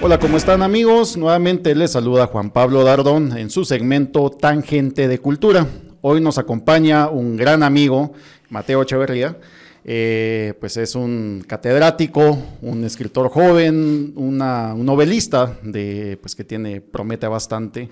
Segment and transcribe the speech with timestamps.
[0.00, 1.16] Hola, ¿cómo están amigos?
[1.16, 5.66] Nuevamente les saluda Juan Pablo Dardón en su segmento Tangente de Cultura.
[6.00, 8.12] Hoy nos acompaña un gran amigo,
[8.48, 9.36] Mateo Echeverría.
[9.84, 17.26] Eh, pues es un catedrático, un escritor joven, un novelista de, pues que tiene, promete
[17.26, 17.88] bastante.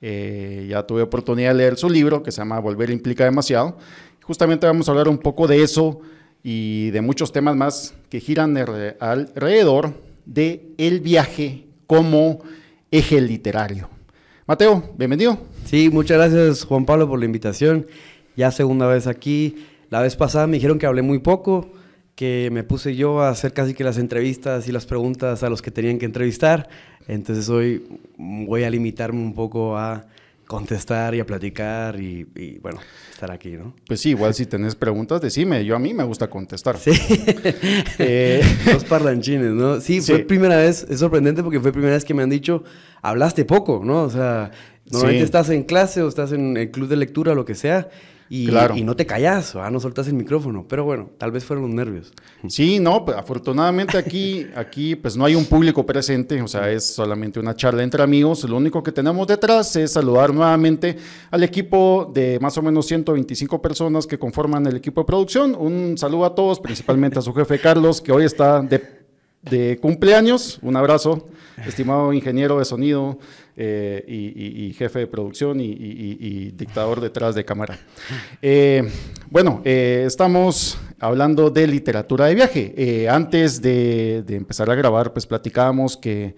[0.00, 3.76] Eh, ya tuve oportunidad de leer su libro que se llama Volver implica demasiado.
[4.22, 6.00] Justamente vamos a hablar un poco de eso
[6.44, 8.56] y de muchos temas más que giran
[9.00, 9.94] alrededor
[10.26, 12.38] de el viaje como
[12.92, 13.88] eje literario.
[14.46, 15.38] Mateo, bienvenido.
[15.64, 17.88] Sí, muchas gracias Juan Pablo por la invitación.
[18.36, 19.66] Ya segunda vez aquí.
[19.90, 21.72] La vez pasada me dijeron que hablé muy poco,
[22.14, 25.62] que me puse yo a hacer casi que las entrevistas y las preguntas a los
[25.62, 26.68] que tenían que entrevistar.
[27.08, 27.84] Entonces hoy
[28.16, 30.06] voy a limitarme un poco a
[30.52, 32.24] contestar y a platicar y,
[32.60, 32.78] bueno,
[33.10, 33.74] estar aquí, ¿no?
[33.86, 35.64] Pues sí, igual si tenés preguntas, decime.
[35.64, 36.76] Yo a mí me gusta contestar.
[36.76, 36.90] Sí.
[37.98, 39.80] eh, Los parlanchines, ¿no?
[39.80, 42.64] Sí, fue primera vez, es sorprendente porque fue primera vez que me han dicho,
[43.00, 44.02] hablaste poco, ¿no?
[44.02, 44.50] O sea,
[44.90, 47.88] normalmente estás en clase o estás en el club de lectura o lo que sea
[48.34, 50.64] y, y no te callas, no soltas el micrófono.
[50.66, 52.14] Pero bueno, tal vez fueron los nervios.
[52.48, 56.94] Sí, no, pues, afortunadamente aquí, aquí pues no hay un público presente, o sea, es
[56.94, 58.44] solamente una charla entre amigos.
[58.44, 60.96] Lo único que tenemos detrás es saludar nuevamente
[61.30, 65.54] al equipo de más o menos 125 personas que conforman el equipo de producción.
[65.54, 69.01] Un saludo a todos, principalmente a su jefe Carlos, que hoy está de
[69.42, 70.58] de cumpleaños.
[70.62, 71.28] Un abrazo,
[71.66, 73.18] estimado ingeniero de sonido
[73.56, 77.78] eh, y, jefe de producción y, dictador detrás de cámara.
[78.40, 78.88] Eh,
[79.30, 83.08] bueno, eh, estamos hablando de literatura de viaje.
[83.08, 86.36] antes de, empezar a grabar, pues platicábamos que,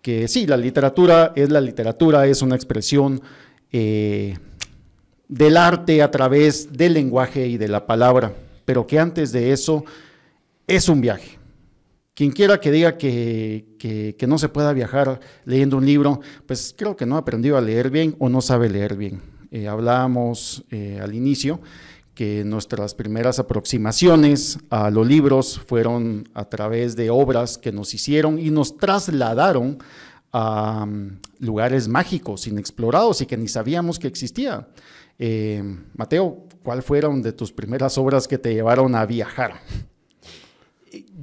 [0.00, 3.22] que sí, la literatura es la literatura, es una expresión
[3.70, 8.34] del arte a través del lenguaje y de la palabra,
[8.66, 9.82] pero que antes de eso
[10.66, 11.41] es un viaje
[12.14, 17.06] quien quiera que diga que, no se pueda viajar leyendo un libro, pues creo que
[17.06, 19.22] no ha aprendido a leer bien o no sabe leer bien.
[19.50, 21.60] Eh, hablábamos eh, al inicio
[22.14, 28.38] que nuestras primeras aproximaciones a los libros fueron a través de obras que nos hicieron
[28.38, 29.78] y nos trasladaron
[30.32, 34.68] a mm, lugares mágicos, inexplorados y que ni sabíamos que existía.
[35.18, 35.62] Eh,
[35.94, 39.60] Mateo, ¿cuál fueron de tus primeras obras que te llevaron a viajar?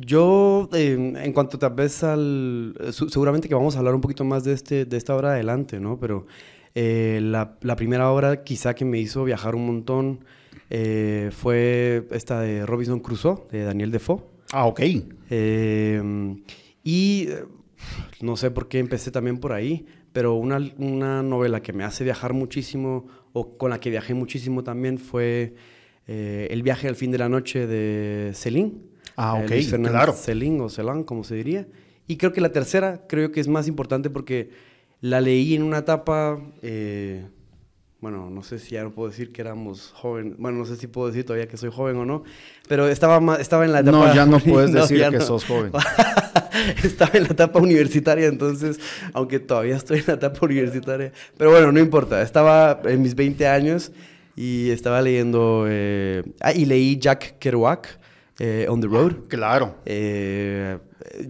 [0.01, 2.75] Yo, em, en cuanto tal vez al...
[2.91, 5.99] seguramente que vamos a hablar un poquito más de, este, de esta obra adelante, ¿no?
[5.99, 6.25] Pero
[6.73, 10.19] eh, la, la, primera obra quizá que me hizo viajar un montón
[10.69, 14.21] eh, fue esta de Robinson Crusoe, de Daniel Defoe.
[14.51, 14.81] Ah, ok.
[15.29, 16.43] Em,
[16.83, 17.27] y
[18.21, 22.03] no sé por qué empecé también por ahí, pero una, una, novela que me hace
[22.03, 25.55] viajar muchísimo, o con la que viajé muchísimo también, fue
[26.07, 28.88] eh, El viaje al fin de la noche de Céline.
[29.21, 29.51] Ah, ok,
[29.83, 30.13] claro.
[30.13, 31.67] Celín o Celán, como se diría.
[32.07, 34.49] Y creo que la tercera, creo que es más importante porque
[35.01, 37.27] la leí en una etapa, eh,
[37.99, 40.87] bueno, no sé si ya no puedo decir que éramos jóvenes, bueno, no sé si
[40.87, 42.23] puedo decir todavía que soy joven o no,
[42.69, 43.97] pero estaba, estaba en la etapa...
[44.07, 45.73] No, ya no puedes decir que sos joven.
[46.83, 48.79] estaba en la etapa universitaria, entonces,
[49.11, 53.45] aunque todavía estoy en la etapa universitaria, pero bueno, no importa, estaba en mis 20
[53.47, 53.91] años
[54.37, 57.98] y estaba leyendo, eh, ah, y leí Jack Kerouac,
[58.39, 59.27] eh, On the Road.
[59.27, 59.75] claro.
[59.85, 60.77] Eh,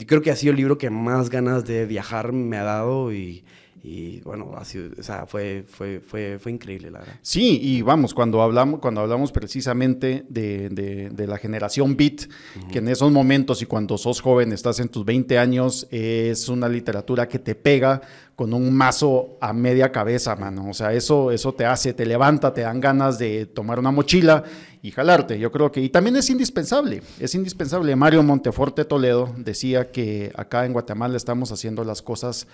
[0.07, 3.43] creo que ha sido el libro que más ganas de viajar me ha dado y,
[3.83, 7.15] y bueno, ha sido, o sea, fue, fue, fue, fue increíble, la verdad.
[7.21, 12.27] Sí, y vamos, cuando hablamos, cuando hablamos precisamente de, de, la generación Beat,
[12.71, 16.67] que en esos momentos y cuando sos joven, estás en tus 20 años, es una
[16.67, 18.01] literatura que te pega
[18.39, 20.69] con un mazo a media cabeza, mano.
[20.69, 24.45] O sea, eso, eso te hace, te levanta, te dan ganas de tomar una mochila
[24.81, 25.37] y jalarte.
[25.37, 27.93] Yo creo que, y también es indispensable, es indispensable.
[27.97, 32.47] Mario Monteforte Toledo decía que acá en Guatemala estamos haciendo las cosas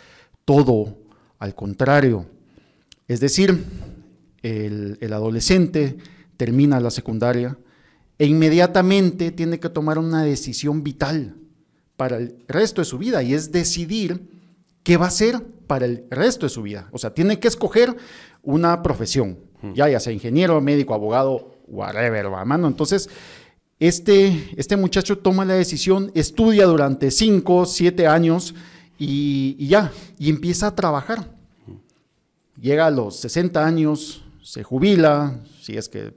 [0.44, 0.98] todo
[1.38, 2.26] al contrario.
[3.08, 3.64] Es decir,
[4.42, 5.98] el, adolescente
[6.36, 7.60] termina la secundaria
[8.18, 11.36] e inmediatamente tiene que tomar una decisión vital
[11.96, 14.28] para el resto de su vida y es decidir
[14.82, 16.90] qué va a hacer para el resto de su vida.
[16.92, 17.96] O sea, tiene que escoger
[18.44, 19.40] una profesión,
[19.74, 22.68] ya, ya sea ingeniero, médico, abogado, whatever, mano.
[22.68, 23.10] Entonces,
[23.80, 28.56] este, este muchacho toma la decisión, estudia durante 5, 7 años
[28.98, 31.30] y, ya, y empieza a trabajar.
[32.60, 36.14] Llega a los 60 años, se jubila, si es que,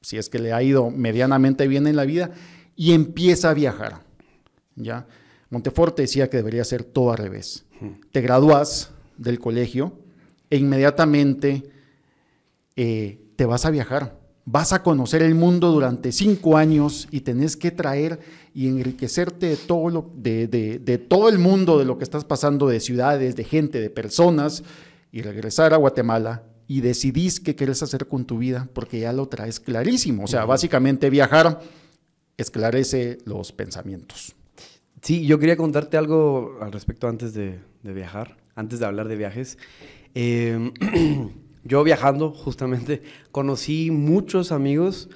[0.00, 2.30] si es que le ha ido medianamente bien en la vida,
[2.76, 4.02] y empieza a viajar.
[4.76, 5.06] ¿ya?
[5.50, 7.64] Monteforte decía que debería ser todo al revés.
[8.10, 9.92] Te gradúas del colegio
[10.50, 11.62] e inmediatamente
[12.76, 14.20] eh, te vas a viajar.
[14.44, 18.18] vas a conocer el mundo durante cinco años y tenés que traer
[18.52, 22.66] y enriquecerte de todo, lo, de, de, todo el mundo, de lo que estás pasando,
[22.66, 24.64] de ciudades, de gente, de personas,
[25.12, 29.28] y regresar a Guatemala y decidís qué quieres hacer con tu vida, porque ya lo
[29.28, 30.24] traes clarísimo.
[30.24, 31.60] O sea, básicamente viajar
[32.36, 34.34] esclarece los pensamientos.
[35.02, 39.58] Sí, yo quería contarte algo al respecto antes de, viajar, antes de hablar de viajes.
[40.14, 40.72] Em,
[41.64, 45.10] yo viajando, justamente, conocí muchos amigos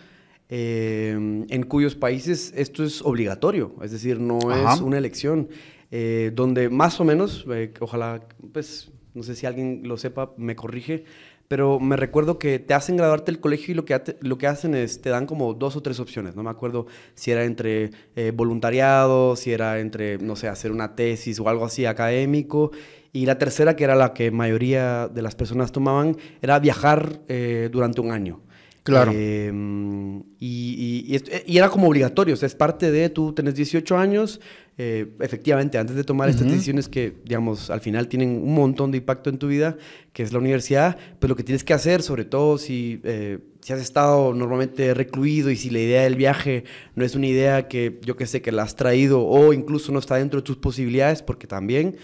[0.48, 5.48] em, en cuyos países esto es obligatorio, es decir, no es una elección,
[5.90, 10.56] eh, donde más o menos, eh, ojalá, pues, no sé si alguien lo sepa, me
[10.56, 11.04] corrige,
[11.48, 14.74] pero me recuerdo que te hacen graduarte del colegio y lo que, lo que hacen
[14.74, 18.32] es, te dan como dos o tres opciones, no me acuerdo si era entre eh,
[18.34, 22.72] voluntariado, si era entre, no sé, hacer una tesis o algo así académico,
[23.12, 27.70] y la tercera, que era la que mayoría de las personas tomaban, era viajar eh,
[27.72, 28.42] durante un año.
[28.82, 29.10] Claro.
[29.12, 31.16] Em, y,
[31.46, 34.40] y, era como obligatorio, o sea, es parte de, tú tenés 18 años,
[34.78, 38.98] eh, efectivamente, antes de tomar estas decisiones que, digamos, al final tienen un montón de
[38.98, 39.78] impacto en tu vida,
[40.12, 43.72] que es la universidad, pues lo que tienes que hacer, sobre todo si, eh, si
[43.72, 46.64] has estado normalmente recluido y si la idea del viaje
[46.94, 49.98] no es una idea que yo que sé, que la has traído o incluso no
[49.98, 51.96] está dentro de tus posibilidades, porque también,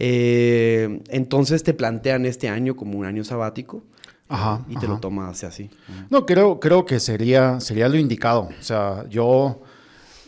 [0.00, 3.84] eh, entonces te plantean este año como un año sabático.
[4.28, 5.70] Ajá, y te lo tomas así.
[6.10, 8.50] No, creo, creo que sería, sería lo indicado.
[8.58, 9.62] O sea, yo,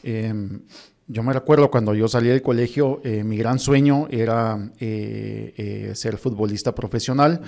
[0.02, 0.60] em,
[1.10, 5.92] yo me recuerdo cuando yo salí del colegio, eh, mi gran sueño era eh, eh,
[5.94, 7.40] ser futbolista profesional.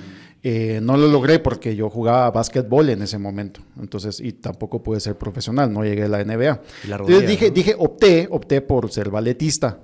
[0.42, 3.60] no lo logré porque yo jugaba básquetbol en ese momento.
[3.80, 6.60] Entonces, y tampoco pude ser profesional, no llegué a la NBA.
[6.84, 9.80] Entonces dije, dije, opté, opté por ser balletista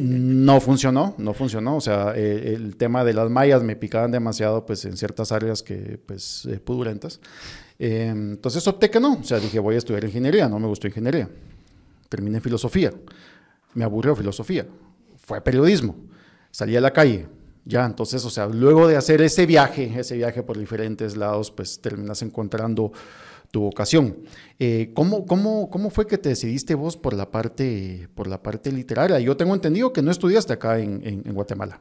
[0.00, 1.76] no funcionó, no funcionó.
[1.76, 5.62] O sea, eh, el tema de las mallas me picaban demasiado, pues, en ciertas áreas
[5.62, 7.20] que, pues, eh, pudulentas.
[7.78, 9.14] Eh, entonces opté que no.
[9.14, 10.48] O sea, dije, voy a estudiar ingeniería.
[10.48, 11.28] No me gustó ingeniería.
[12.08, 12.92] Terminé filosofía.
[13.74, 14.66] Me aburrió filosofía.
[15.16, 15.96] Fue periodismo.
[16.50, 17.26] Salí a la calle.
[17.64, 21.80] Ya, entonces, o sea, luego de hacer ese viaje, ese viaje por diferentes lados, pues
[21.80, 22.92] terminas encontrando
[23.50, 24.18] tu vocación.
[24.58, 28.70] Eh, ¿cómo, cómo, cómo, fue que te decidiste vos por la parte, por la parte
[28.70, 29.18] literaria?
[29.18, 31.80] Yo tengo entendido que no estudiaste acá en, Guatemala.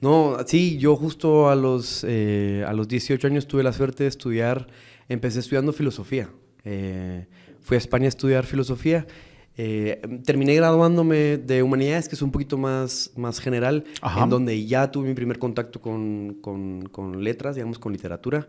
[0.00, 4.10] No, sí, yo justo a los, eh, a los 18 años tuve la suerte de
[4.10, 4.68] estudiar,
[5.08, 6.30] empecé estudiando filosofía.
[6.64, 7.26] Eh,
[7.60, 9.06] fui a España a estudiar filosofía.
[9.54, 13.84] Terminé graduándome de humanidades, que es un poquito más, más general,
[14.20, 18.48] en donde ya tuve mi primer contacto con, con, con letras, digamos, con literatura.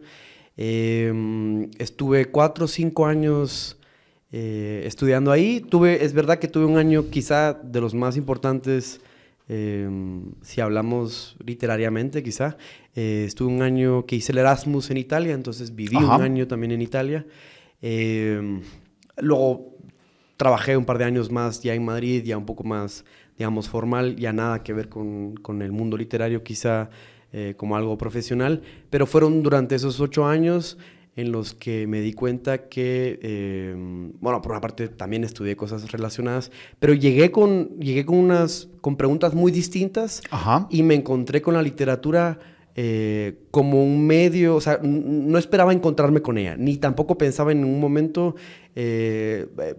[0.58, 3.78] Em, estuve cuatro o cinco años
[4.32, 5.62] eh, estudiando ahí.
[5.62, 9.02] Tuve, es verdad que tuve un año quizá de los más importantes,
[9.50, 12.58] em, si hablamos literariamente quizá.
[12.96, 16.72] Eh, estuve un año que hice el Erasmus en Italia, entonces viví un año también
[16.72, 17.26] en Italia.
[17.82, 18.62] Em,
[19.18, 19.75] luego
[20.38, 23.06] trabajé un par de años más ya en Madrid, ya un poco más,
[23.38, 26.90] digamos, formal, ya nada que ver con, con el mundo literario quizá
[27.34, 30.78] eh, como algo profesional, pero fueron durante esos ocho años
[31.16, 33.74] en los que me di cuenta que, eh,
[34.20, 38.98] bueno, por una parte también estudié cosas relacionadas, pero llegué con, llegué con unas, con
[38.98, 40.22] preguntas muy distintas
[40.70, 42.40] y me encontré con la literatura
[42.76, 47.64] eh, como un medio, o sea, no esperaba encontrarme con ella, ni tampoco pensaba en
[47.64, 48.36] un momento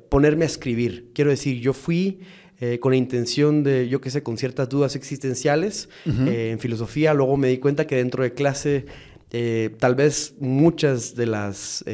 [0.09, 1.11] ponerme a escribir.
[1.13, 2.21] Quiero decir, yo fui
[2.59, 7.13] eh, con la intención de, yo qué sé, con ciertas dudas existenciales eh, en filosofía.
[7.13, 8.87] Luego me di cuenta que dentro de clase
[9.33, 11.85] eh, tal vez muchas de las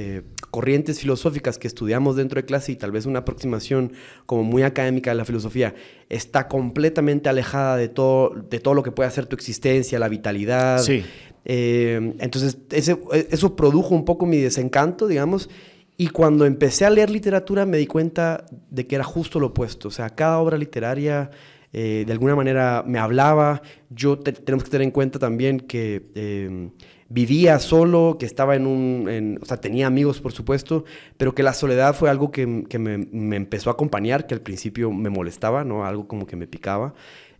[0.50, 3.92] corrientes filosóficas que estudiamos dentro de clase y tal vez una aproximación
[4.26, 5.74] como muy académica de la filosofía
[6.10, 10.78] está completamente alejada de todo, de todo lo que puede hacer tu existencia, la vitalidad.
[10.78, 11.04] Sí.
[11.44, 15.48] entonces, eso produjo un poco mi desencanto, digamos,
[15.96, 19.88] y cuando empecé a leer literatura me di cuenta de que era justo lo opuesto.
[19.88, 21.30] O sea, cada obra literaria
[21.72, 23.62] eh, de alguna manera me hablaba.
[23.90, 26.70] Yo tenemos que tener en cuenta también que
[27.12, 29.38] vivía solo, que estaba en un...
[29.40, 30.84] o sea, tenía amigos, por supuesto,
[31.16, 34.40] pero que la soledad fue algo que, que me, me, empezó a acompañar, que al
[34.40, 35.84] principio me molestaba, ¿no?
[35.84, 36.94] Algo como que me picaba.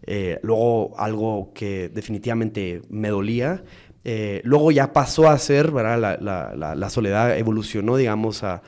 [0.05, 3.63] Eh, luego algo que definitivamente me dolía,
[4.05, 6.19] eh, luego ya pasó a ser, ¿verdad?
[6.21, 8.63] La, soledad evolucionó, digamos, a,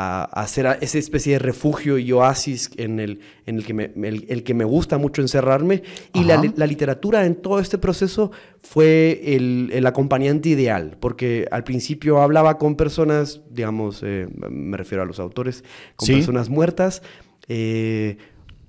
[0.00, 4.42] a, ser esa especie de refugio y oasis en el, en el, que, me, el,
[4.44, 5.82] que me gusta mucho encerrarme.
[6.12, 6.36] Y la,
[6.66, 8.30] literatura en todo este proceso
[8.62, 15.06] fue el, acompañante ideal, porque al principio hablaba con personas, digamos, eh, me refiero a
[15.06, 15.64] los autores,
[15.96, 17.02] con personas muertas.
[17.48, 18.18] Eh,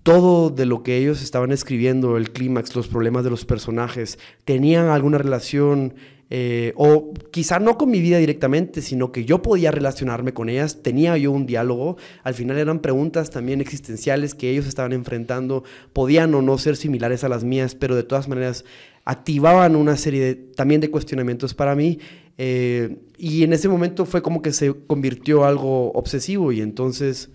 [0.03, 4.87] todo de lo que ellos estaban escribiendo, el clímax, los problemas de los personajes, tenían
[4.87, 5.93] alguna relación
[6.29, 10.83] eh, o quizá no con mi vida directamente, sino que yo podía relacionarme con ellas,
[10.83, 16.33] tenía yo un diálogo, al final eran preguntas también existenciales que ellos estaban enfrentando, podían
[16.35, 18.65] o no ser similares a las mías, pero de todas maneras
[19.05, 21.99] activaban una serie también de cuestionamientos para mí
[22.41, 27.31] eh, y en ese momento fue como que se convirtió algo obsesivo y entonces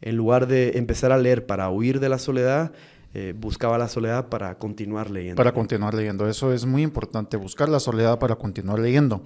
[0.00, 2.72] en lugar de empezar a leer para huir de la soledad,
[3.18, 5.36] eh, buscaba la soledad para continuar leyendo.
[5.36, 9.22] Para continuar leyendo, eso es muy importante, buscar la soledad para continuar leyendo.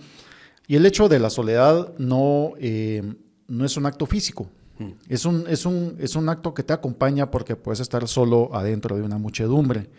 [0.68, 3.02] Y el hecho de la soledad no, eh,
[3.48, 4.90] no es un acto físico, mm.
[5.08, 8.94] es, un, es, un, es un acto que te acompaña porque puedes estar solo adentro
[8.94, 9.90] de una muchedumbre.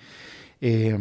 [0.61, 0.97] Eh,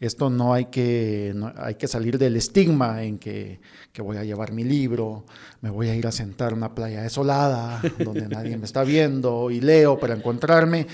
[0.00, 3.60] esto no hay que, hay que salir del estigma en que,
[3.92, 5.24] que, voy a llevar mi libro,
[5.60, 9.52] me voy a ir a sentar en una playa desolada donde nadie me está viendo
[9.52, 10.88] y leo para encontrarme.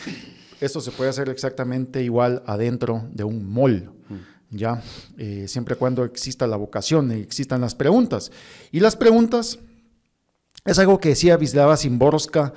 [0.65, 4.57] Esto se puede hacer exactamente igual adentro de un mall, mm.
[4.57, 4.83] ¿ya?
[5.19, 8.31] Eh, siempre cuando exista la vocación y existan las preguntas.
[8.73, 9.59] Y las preguntas
[10.65, 12.55] es algo que decía Vislava Simborska,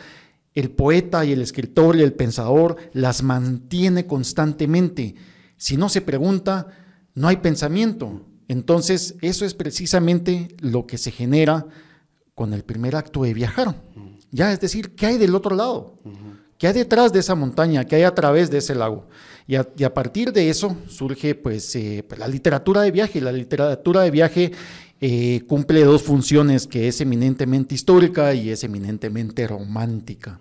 [0.54, 5.16] el poeta y el escritor y el pensador las mantiene constantemente
[5.58, 6.68] si no se pregunta,
[7.16, 8.22] no hay pensamiento.
[8.48, 11.66] Entonces, eso es precisamente lo que se genera
[12.36, 13.76] con el primer acto de viajar.
[14.32, 16.00] Ya, es decir, ¿qué hay del otro lado?
[16.58, 17.86] ¿Qué hay detrás de esa montaña?
[17.86, 19.06] ¿Qué hay a través de ese lago?
[19.48, 23.22] Y a, partir de eso surge pues, eh, pues, la literatura de viaje.
[23.22, 24.52] La literatura de viaje
[25.00, 30.40] eh, cumple dos funciones, que es eminentemente histórica y es eminentemente romántica.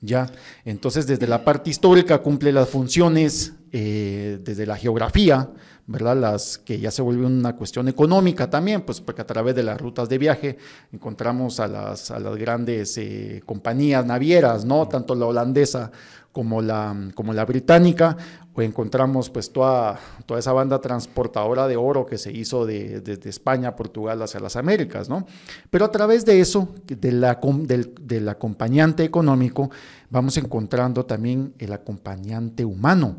[0.00, 0.30] ¿ya?
[0.64, 5.50] Entonces, desde la parte histórica cumple las funciones eh, desde la geografía,
[5.86, 6.16] ¿verdad?
[6.16, 9.80] Las que ya se volvió una cuestión económica también, pues porque a través de las
[9.80, 10.58] rutas de viaje
[10.92, 14.88] encontramos a las, a las grandes eh, compañías navieras, ¿no?
[14.88, 15.90] Tanto la holandesa
[16.32, 18.16] como la, como la británica,
[18.54, 23.30] o encontramos pues toda, toda esa banda transportadora de oro que se hizo de, desde
[23.30, 25.26] España, Portugal hacia las Américas, ¿no?
[25.70, 29.70] Pero a través de eso, de la, del, del acompañante económico,
[30.10, 33.16] vamos encontrando también el acompañante humano,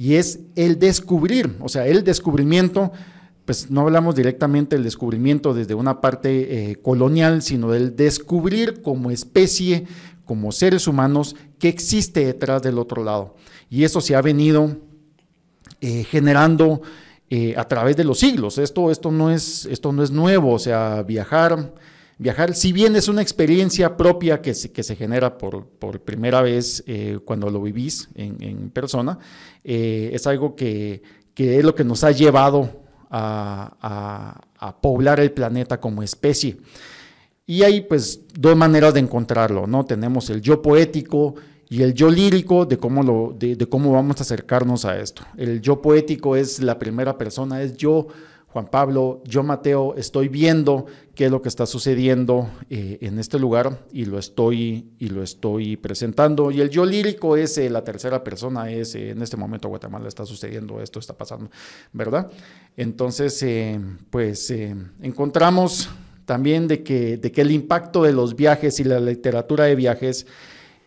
[0.00, 2.90] y es el descubrir, o sea, el descubrimiento
[3.44, 9.10] pues no hablamos directamente del descubrimiento desde una parte eh, colonial, sino del descubrir como
[9.10, 9.86] especie,
[10.24, 13.36] como seres humanos, qué existe detrás del otro lado.
[13.68, 14.78] Y eso se ha venido
[15.82, 16.80] eh, generando
[17.28, 18.56] eh, a través de los siglos.
[18.56, 21.74] Esto, esto, no es, esto no es nuevo, o sea, viajar,
[22.20, 26.42] viajar, si bien es una experiencia propia que se, que se genera por, por primera
[26.42, 29.18] vez eh, cuando lo vivís en, persona,
[29.64, 31.02] es algo que,
[31.34, 32.70] que, es lo que nos ha llevado
[33.10, 36.58] a, a, a poblar el planeta como especie.
[37.46, 39.84] Y hay pues dos maneras de encontrarlo, ¿no?
[39.84, 41.34] Tenemos el yo poético
[41.68, 45.22] y el yo lírico de cómo, lo, de, cómo vamos a acercarnos a esto.
[45.36, 48.08] El yo poético es la primera persona, es yo,
[48.52, 53.38] Juan Pablo, yo Mateo, estoy viendo qué es lo que está sucediendo eh, en este
[53.38, 56.50] lugar y lo estoy, y lo estoy presentando.
[56.50, 60.08] Y el yo lírico es eh, la tercera persona, es eh, en este momento Guatemala
[60.08, 61.48] está sucediendo, esto está pasando,
[61.92, 62.28] ¿verdad?
[62.76, 63.44] Entonces,
[64.10, 64.52] pues
[65.00, 65.88] encontramos
[66.24, 70.26] también de que, de que el impacto de los viajes y la literatura de viajes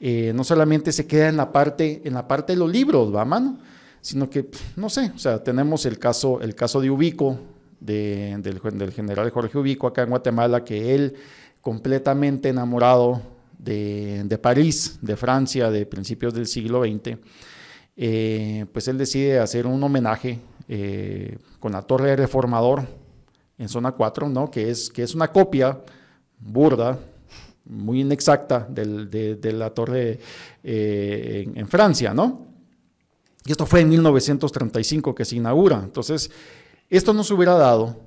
[0.01, 3.57] no solamente se queda en la parte, en la parte de los libros, ¿va, mano?
[4.01, 7.39] Sino que, no sé, o sea, tenemos el caso, el caso de Ubico,
[7.83, 11.15] del, general Jorge Ubico acá en Guatemala, que él,
[11.61, 13.21] completamente enamorado
[13.57, 17.17] de, París, de Francia, de principios del siglo XX,
[17.95, 22.87] eh, pues él decide hacer un homenaje eh, con la Torre Reformador,
[23.57, 24.49] en zona 4, ¿no?
[24.49, 25.79] que, es, que es una copia
[26.39, 26.97] burda,
[27.65, 30.19] muy inexacta de, la torre
[30.63, 32.47] eh, en, Francia, ¿no?
[33.45, 35.81] Y esto fue en 1935 que se inaugura.
[35.81, 36.29] Entonces,
[36.89, 37.97] esto no se hubiera dado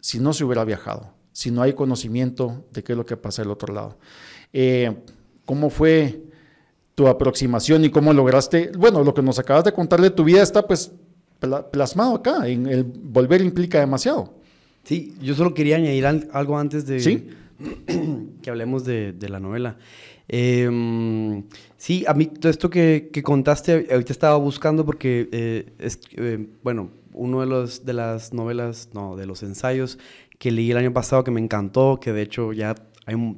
[0.00, 3.42] si no se hubiera viajado, si no hay conocimiento de qué es lo que pasa
[3.42, 3.98] del otro lado.
[4.52, 4.94] Eh,
[5.46, 6.22] ¿Cómo fue
[6.94, 8.72] tu aproximación y cómo lograste?
[8.76, 10.92] Bueno, lo que nos acabas de contar de tu vida está pues
[11.70, 12.46] plasmado acá.
[12.48, 14.34] En el volver implica demasiado.
[14.84, 17.34] Sí, yo solo quería añadir algo antes de
[18.42, 19.76] que hablemos de, la novela.
[20.28, 21.44] Em,
[21.76, 26.90] sí, a mí todo esto que, contaste, ahorita estaba buscando porque eh, es, eh, bueno,
[27.12, 29.98] uno de, los, de las novelas, no, de los ensayos
[30.38, 32.74] que leí el año pasado que me encantó, que de hecho ya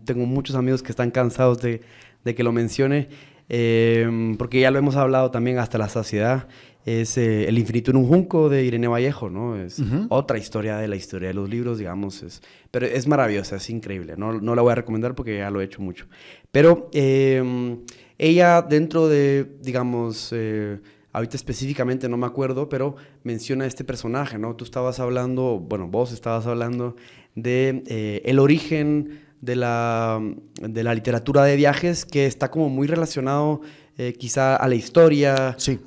[0.05, 1.83] tengo muchos amigos que están cansados de,
[2.25, 3.09] de que lo mencione,
[3.51, 6.49] em, porque ya lo hemos hablado también hasta la saciedad,
[6.87, 9.57] es eh, El infinito en un junco de Irene Vallejo, ¿no?
[9.57, 12.23] Es otra historia de la historia de los libros, digamos.
[12.23, 14.15] Es, pero es maravillosa, es increíble.
[14.19, 16.07] No, no la voy a recomendar porque ya lo he hecho mucho.
[16.53, 17.79] Pero em,
[18.19, 20.79] ella dentro de, digamos, eh,
[21.15, 24.57] ahorita específicamente no me acuerdo, pero menciona este personaje, ¿no?
[24.57, 26.97] Tú estabas hablando, bueno, vos estabas hablando
[27.37, 30.21] de eh, el origen de la,
[30.61, 33.61] de la literatura de viajes que está como muy relacionado
[33.97, 35.55] eh, quizá a la historia.
[35.57, 35.79] Sí.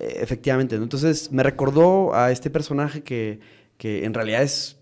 [0.00, 0.76] efectivamente.
[0.76, 3.40] Entonces me recordó a este personaje que,
[3.78, 4.78] que en realidad es,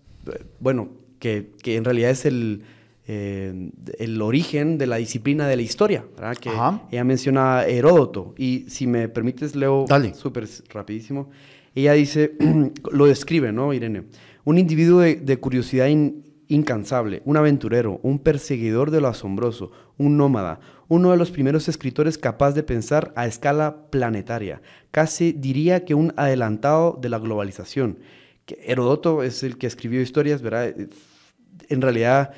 [0.59, 2.63] bueno, que, que en realidad es el,
[3.07, 3.69] eh,
[3.99, 6.35] el origen de la disciplina de la historia, ¿verdad?
[6.37, 6.49] Que
[6.91, 8.33] ella menciona a Heródoto.
[8.35, 9.85] Y si me permites, leo
[10.15, 11.29] súper rapidísimo.
[11.75, 12.35] Ella dice,
[12.91, 14.05] lo describe, ¿no, Irene?
[14.43, 15.87] Un individuo de, curiosidad
[16.47, 22.17] incansable, un aventurero, un perseguidor de lo asombroso, un nómada, uno de los primeros escritores
[22.17, 27.99] capaz de pensar a escala planetaria, casi diría que un adelantado de la globalización.
[28.45, 30.73] Que Herodoto es el que escribió historias, ¿verdad?
[31.69, 32.31] En realidad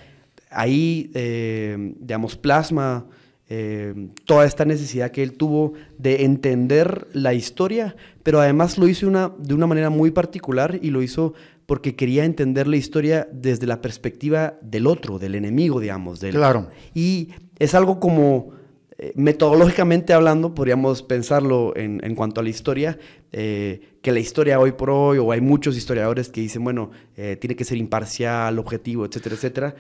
[0.50, 3.06] ahí, eh, digamos, plasma
[3.50, 9.08] eh, toda esta necesidad que él tuvo de entender la historia, pero además lo hizo
[9.08, 11.34] una, de una manera muy particular y lo hizo
[11.66, 16.20] porque quería entender la historia desde la perspectiva del otro, del enemigo, digamos.
[16.20, 16.70] Del, claro.
[16.94, 18.52] Y es algo como,
[18.98, 23.00] eh, metodológicamente hablando, podríamos pensarlo en, en cuanto a la historia,
[23.30, 27.66] que la historia hoy por hoy, o hay muchos historiadores que dicen, bueno, tiene que
[27.66, 29.76] ser imparcial, objetivo, etcétera, etcétera.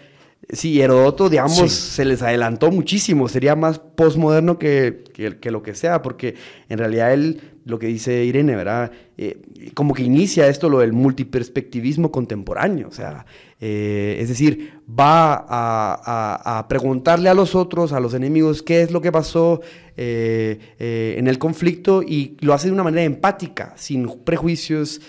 [0.49, 6.01] Sí, Herodoto, digamos, se les adelantó muchísimo, sería más postmoderno que, que, lo que sea,
[6.01, 6.35] porque
[6.69, 8.91] en realidad él, lo que dice Irene, ¿verdad?
[9.17, 9.41] Eh,
[9.73, 13.25] como que inicia esto lo del multiperspectivismo contemporáneo, o sea,
[13.59, 19.01] eh, es decir, va a, preguntarle a los otros, a los enemigos, qué es lo
[19.01, 19.61] que pasó
[19.99, 25.01] eh, en el conflicto y lo hace de una manera empática, sin prejuicios,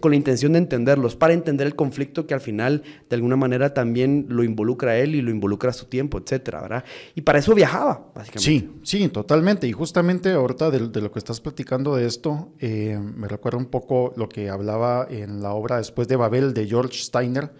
[0.00, 3.72] con la intención de entenderlos, para entender el conflicto que al final, de alguna manera,
[3.72, 6.84] también lo involucra a él y lo involucra a su tiempo, etcétera, ¿verdad?
[7.14, 8.40] Y para eso viajaba, básicamente.
[8.40, 9.68] Sí, sí, totalmente.
[9.68, 14.12] Y justamente ahorita de, de lo que estás platicando de esto, me recuerda un poco
[14.16, 17.50] lo que hablaba en la obra Después de Babel de George Steiner,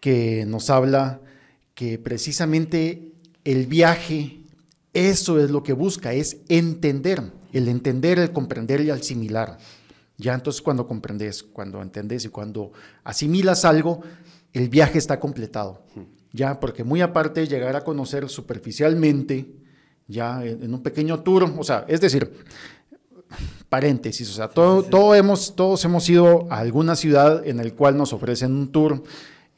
[0.00, 1.20] que nos habla
[1.74, 3.12] que precisamente
[3.44, 4.40] el viaje,
[4.92, 9.58] eso es lo que busca, es entender, el entender, el comprender y asimilar.
[10.16, 12.72] Ya entonces cuando comprendes, cuando entendés y cuando
[13.04, 14.02] asimilas algo,
[14.52, 15.84] el viaje está completado.
[16.32, 19.54] Ya, porque muy aparte de llegar a conocer superficialmente,
[20.06, 22.32] ya en un pequeño tour, o sea, es decir,
[23.68, 28.12] paréntesis, o sea, todo, hemos, todos hemos ido a alguna ciudad en el cual nos
[28.12, 29.02] ofrecen un tour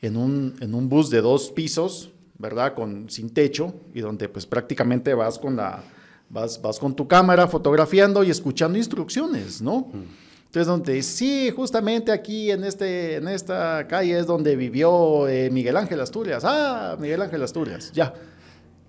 [0.02, 2.74] en un, en un bus de dos pisos, ¿verdad?
[2.74, 5.82] Con, sin techo y donde pues prácticamente vas con la,
[6.28, 9.90] vas, vas con tu cámara fotografiando y escuchando instrucciones, ¿no?
[10.46, 15.76] Entonces, donde sí, justamente aquí en, este, en esta calle es donde vivió eh, Miguel
[15.76, 16.42] Ángel Asturias.
[16.44, 18.12] Ah, Miguel Ángel Asturias, ya.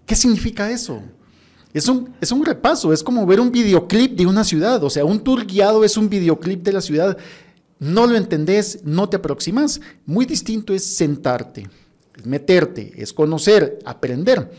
[0.06, 1.04] ¿Qué significa eso?
[1.74, 5.06] Es un, es un repaso, es como ver un videoclip de una ciudad, o sea,
[5.06, 7.18] un tour guiado es un videoclip de la ciudad.
[7.82, 9.82] No lo entendés, no te aproximas.
[10.06, 11.68] Muy distinto es sentarte,
[12.16, 14.52] es meterte, es conocer, aprender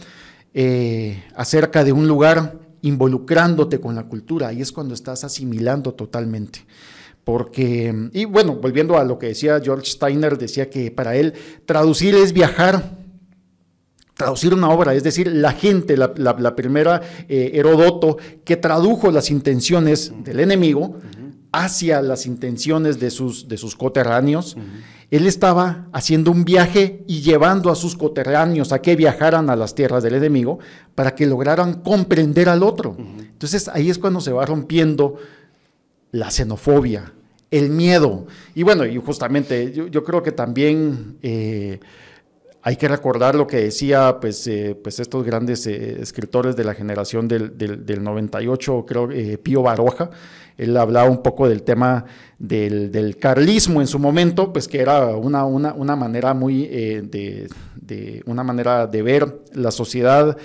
[0.52, 4.52] eh, acerca de un lugar involucrándote con la cultura.
[4.52, 6.66] y es cuando estás asimilando totalmente.
[7.22, 11.32] Porque, y bueno, volviendo a lo que decía George Steiner, decía que para él
[11.64, 12.98] traducir es viajar
[14.14, 20.12] traducir una obra, es decir, la gente, la, primera eh, Herodoto, que tradujo las intenciones
[20.24, 21.00] del enemigo
[21.52, 24.56] hacia las intenciones de sus, de sus coterráneos.
[25.10, 29.74] Él estaba haciendo un viaje y llevando a sus coterráneos a que viajaran a las
[29.74, 30.58] tierras del enemigo
[30.94, 32.96] para que lograran comprender al otro.
[32.98, 35.18] Entonces ahí es cuando se va rompiendo
[36.12, 37.12] la xenofobia,
[37.50, 38.26] el miedo.
[38.54, 41.18] Y bueno, y justamente yo, creo que también...
[41.22, 41.80] Eh,
[42.64, 46.74] hay que recordar lo que decía pues, eh, pues estos grandes eh, escritores de la
[46.74, 50.10] generación del, del, 98, creo, eh, Pío Baroja.
[50.56, 52.04] Él hablaba un poco del tema
[52.38, 58.44] del, carlismo en su momento, pues que era una, una, manera muy de, de, una
[58.44, 60.36] manera de ver la sociedad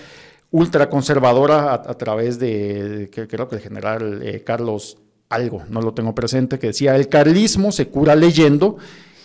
[0.50, 4.98] ultraconservadora a, a través de, creo que el general Carlos
[5.30, 8.78] algo, no lo tengo presente, que decía, el carlismo se cura leyendo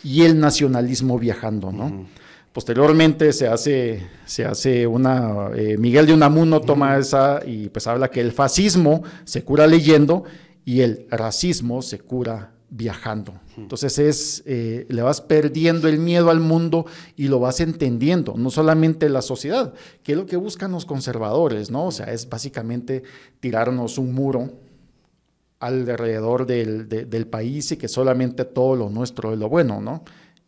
[0.03, 2.07] y el nacionalismo viajando, ¿no?
[2.53, 8.11] Posteriormente se hace, se hace una, eh, Miguel de Unamuno toma esa y pues habla
[8.11, 10.25] que el fascismo se cura leyendo
[10.65, 13.35] y el racismo se cura viajando.
[13.57, 16.85] Entonces es, eh, le vas perdiendo el miedo al mundo
[17.17, 21.71] y lo vas entendiendo, no solamente la sociedad, que es lo que buscan los conservadores,
[21.71, 21.87] ¿no?
[21.87, 23.03] O sea, es básicamente
[23.41, 24.51] tirarnos un muro
[25.59, 30.03] alrededor del, del país y que solamente todo lo nuestro es lo bueno, ¿no?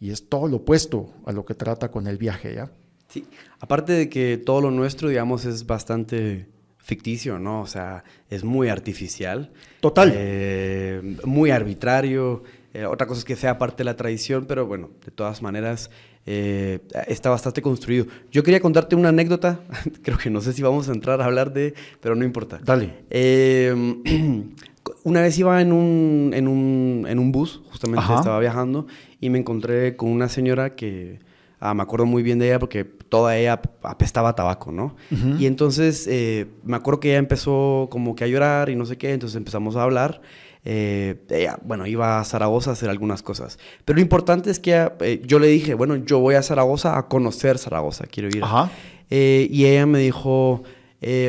[0.05, 2.71] Y es todo lo opuesto a lo que trata con el viaje, ¿ya?
[3.09, 3.25] Sí,
[3.59, 7.63] aparte de que todo lo nuestro, digamos, es bastante ficticio, ¿no?
[7.63, 9.51] O sea, es muy artificial.
[9.81, 10.13] Total.
[10.15, 12.43] Eh, muy arbitrario.
[12.75, 15.89] Eh, otra cosa es que sea parte de la tradición, pero bueno, de todas maneras
[16.27, 18.05] eh, está bastante construido.
[18.31, 19.61] Yo quería contarte una anécdota,
[20.03, 22.61] creo que no sé si vamos a entrar a hablar de, pero no importa.
[22.63, 23.05] Dale.
[25.05, 28.87] una vez iba en un, en un, en un bus, justamente estaba viajando,
[29.21, 31.21] y me encontré con una señora que
[31.67, 34.97] Ah, me acuerdo muy bien de ella porque toda ella apestaba a tabaco, ¿no?
[35.39, 38.99] Y entonces eh, me acuerdo que ella empezó como que a llorar y no sé
[38.99, 40.21] qué, entonces empezamos a hablar.
[40.67, 43.59] Eh, ella, bueno, iba a Zaragoza a hacer algunas cosas.
[43.87, 47.09] Pero lo importante es que eh, yo le dije, bueno, yo voy a Zaragoza a
[47.09, 48.45] conocer Zaragoza, quiero ir.
[48.45, 48.71] Ajá.
[49.09, 50.65] y ella me dijo,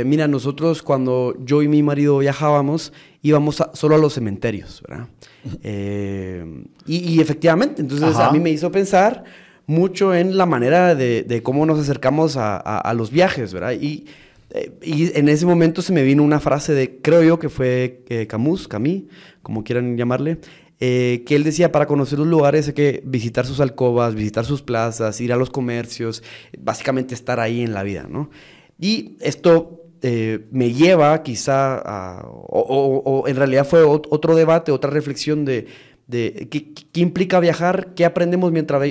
[0.05, 5.07] mira, nosotros cuando yo y mi marido viajábamos, íbamos solo a los cementerios, ¿verdad?
[6.85, 9.23] y, efectivamente, entonces a mí me hizo pensar
[9.67, 13.73] mucho en la manera de, cómo nos acercamos a, los viajes, ¿verdad?
[13.73, 14.05] Y,
[14.51, 18.03] eh, y, en ese momento se me vino una frase de, creo yo que fue
[18.09, 19.03] eh, Camus, Camus,
[19.41, 20.39] como quieran llamarle,
[20.79, 24.61] eh, que él decía, para conocer los lugares hay que visitar sus alcobas, visitar sus
[24.61, 26.21] plazas, ir a los comercios,
[26.59, 28.29] básicamente estar ahí en la vida, ¿no?
[28.79, 29.81] Y esto
[30.51, 35.67] me lleva quizá a, o, en realidad fue otro debate, otra reflexión de
[36.09, 38.81] qué, implica viajar, qué aprendemos, mientras,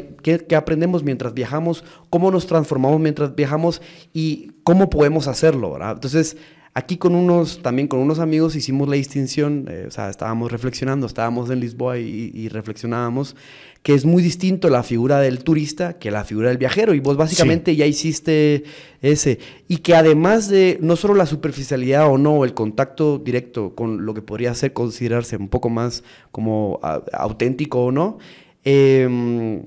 [0.57, 3.81] aprendemos mientras viajamos, cómo nos transformamos mientras viajamos
[4.13, 5.93] y cómo podemos hacerlo, ¿verdad?
[5.93, 6.37] Entonces,
[6.75, 11.07] aquí con unos, también con unos amigos hicimos la distinción, eh, o sea, estábamos reflexionando,
[11.07, 13.37] estábamos en Lisboa y reflexionábamos
[13.85, 16.95] que es muy distinto la figura del turista que la figura del viajero.
[16.95, 18.65] Y vos básicamente ya hiciste
[19.03, 19.39] ese.
[19.69, 24.15] Y que además de no solo la superficialidad o no, el contacto directo con lo
[24.15, 26.81] que podría ser considerarse un poco más como
[27.13, 28.19] auténtico o no,
[28.65, 29.63] em,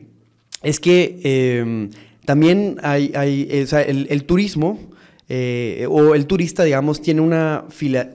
[0.63, 1.91] es que em,
[2.25, 4.79] también hay, hay o sea, el, turismo...
[5.29, 7.65] Eh, o el turista, digamos, tiene una,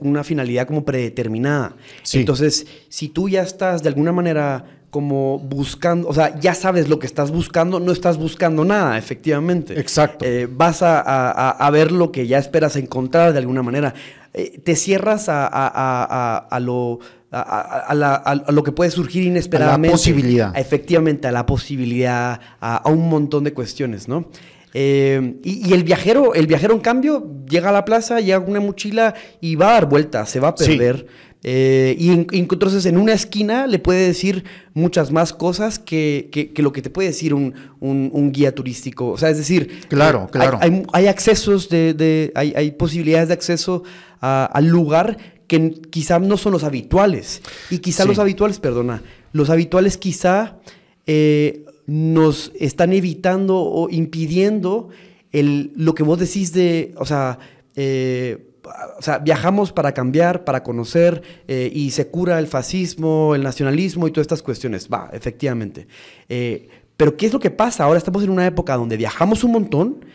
[0.01, 1.75] una finalidad como predeterminada.
[2.13, 6.99] Entonces, si tú ya estás de alguna manera como buscando, o sea, ya sabes lo
[6.99, 9.79] que estás buscando, no estás buscando nada, efectivamente.
[9.79, 10.23] Exacto.
[10.23, 13.95] Eh, vas a, ver lo que ya esperas encontrar de alguna manera.
[14.35, 16.99] Eh, te cierras a, lo...
[17.31, 19.87] A, lo que puede surgir inesperadamente.
[19.87, 20.55] A la posibilidad.
[20.55, 24.29] Efectivamente, a la posibilidad, a, un montón de cuestiones, ¿no?
[24.73, 28.59] Eh, y, el viajero, el viajero en cambio, llega a la plaza, llega con una
[28.59, 31.05] mochila y va a dar vueltas, se va a perder.
[31.45, 36.71] Eh, y, entonces en una esquina le puede decir muchas más cosas que, que, lo
[36.71, 39.11] que te puede decir un, un, guía turístico.
[39.11, 40.57] O sea, es decir, claro, claro.
[40.61, 43.83] Hay, hay, accesos, de, de hay, hay, posibilidades de acceso
[44.21, 47.41] al lugar que quizá no son los habituales.
[47.69, 50.59] Y quizá los habituales, perdona, los habituales quizá
[51.05, 54.89] eh, nos están evitando o impidiendo
[55.31, 57.39] el, lo que vos decís de, o sea,
[57.75, 58.49] eh,
[58.97, 64.07] o sea, viajamos para cambiar, para conocer eh, y se cura el fascismo, el nacionalismo
[64.07, 64.87] y todas estas cuestiones.
[64.91, 65.87] Va, efectivamente.
[66.29, 67.83] Eh, pero ¿qué es lo que pasa?
[67.83, 70.05] Ahora estamos en una época donde viajamos un montón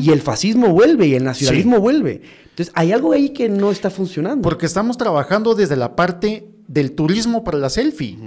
[0.00, 2.20] y el fascismo vuelve y el nacionalismo vuelve.
[2.50, 4.42] Entonces, hay algo ahí que no está funcionando.
[4.42, 8.18] Porque estamos trabajando desde la parte del turismo para la selfie.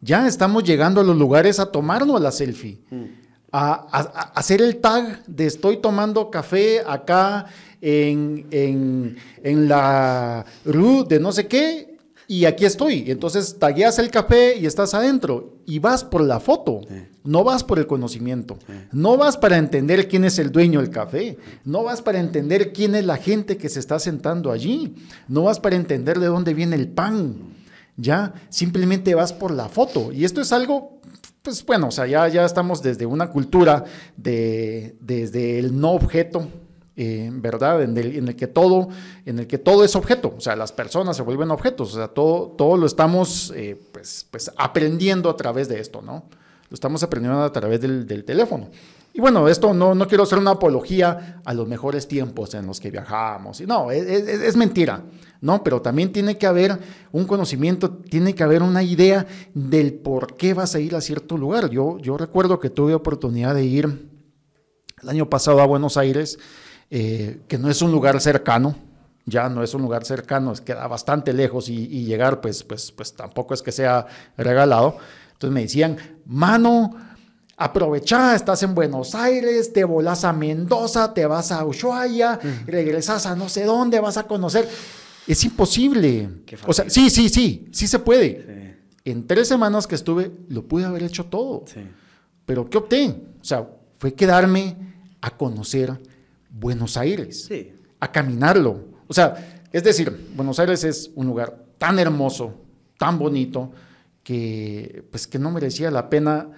[0.00, 2.80] Ya estamos llegando a los lugares a tomarnos la selfie.
[2.90, 3.04] Mm.
[3.50, 7.46] a, hacer el tag de estoy tomando café acá
[7.80, 11.96] en, la rue de no sé qué,
[12.30, 13.10] y aquí estoy.
[13.10, 15.54] Entonces tagueas el café y estás adentro.
[15.64, 16.82] Y vas por la foto,
[17.24, 18.58] no vas por el conocimiento.
[18.92, 21.38] No vas para entender quién es el dueño del café.
[21.64, 24.94] No vas para entender quién es la gente que se está sentando allí.
[25.26, 27.57] No vas para entender de dónde viene el pan.
[27.98, 30.12] Ya, simplemente vas por la foto.
[30.12, 30.98] Y esto es algo
[31.42, 33.84] pues bueno, o sea, ya, ya estamos desde una cultura
[34.16, 36.46] de, desde el no objeto,
[36.94, 37.82] eh, ¿verdad?
[37.82, 38.88] En el, que todo,
[39.24, 42.08] en el que todo es objeto, o sea, las personas se vuelven objetos, o sea,
[42.08, 46.24] todo, todo lo estamos eh, pues, pues aprendiendo a través de esto, ¿no?
[46.68, 48.68] Lo estamos aprendiendo a través del, teléfono.
[49.18, 52.78] Y bueno, esto no, no quiero hacer una apología a los mejores tiempos en los
[52.78, 53.60] que viajamos.
[53.62, 55.02] No, es, mentira,
[55.40, 55.64] ¿no?
[55.64, 56.78] Pero también tiene que haber
[57.10, 61.36] un conocimiento, tiene que haber una idea del por qué vas a ir a cierto
[61.36, 61.68] lugar.
[61.68, 64.08] Yo, yo recuerdo que tuve oportunidad de ir
[65.02, 66.38] el año pasado a Buenos Aires
[66.88, 68.76] eh, que no es un lugar cercano,
[69.26, 73.52] ya no es un lugar cercano, queda bastante lejos y, llegar pues, pues, pues tampoco
[73.52, 74.96] es que sea regalado.
[75.32, 77.07] Entonces me decían, mano,
[77.58, 83.34] aprovecha, estás en Buenos Aires, te volás a Mendoza, te vas a Ushuaia, regresas a
[83.34, 84.68] no sé dónde, vas a conocer.
[85.26, 86.28] Es imposible.
[86.66, 88.76] O sea, sí, sí, sí, sí se puede.
[89.04, 91.64] En tres semanas que estuve, lo pude haber hecho todo.
[92.46, 93.08] Pero ¿qué opté?
[93.40, 93.68] O sea,
[93.98, 94.76] fue quedarme
[95.20, 95.98] a conocer
[96.48, 97.50] Buenos Aires,
[97.98, 98.84] a caminarlo.
[99.08, 102.54] O sea, es decir, Buenos Aires es un lugar tan hermoso,
[102.96, 103.72] tan bonito,
[104.22, 106.50] que pues que no merecía la pena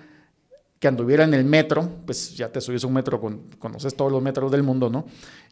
[0.81, 4.23] que anduviera en el metro, pues ya te subes un metro, con, conoces todos los
[4.23, 5.05] metros del mundo, ¿no?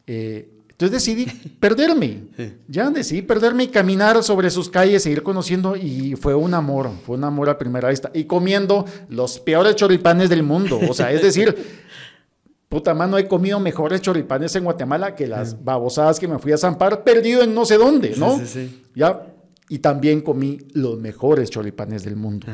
[0.06, 1.26] Eh, entonces decidí
[1.60, 2.28] perderme,
[2.66, 7.18] ya decidí perderme y caminar sobre sus calles, seguir conociendo y fue un amor, fue
[7.18, 8.10] un amor a primera vista.
[8.14, 11.54] Y comiendo los peores choripanes del mundo, o sea, es decir,
[12.70, 16.56] puta mano, he comido mejores choripanes en Guatemala que las babosadas que me fui a
[16.56, 18.38] zampar perdido en no sé dónde, ¿no?
[18.38, 19.26] Sí, sí, ya,
[19.68, 22.46] y también comí los mejores choripanes del mundo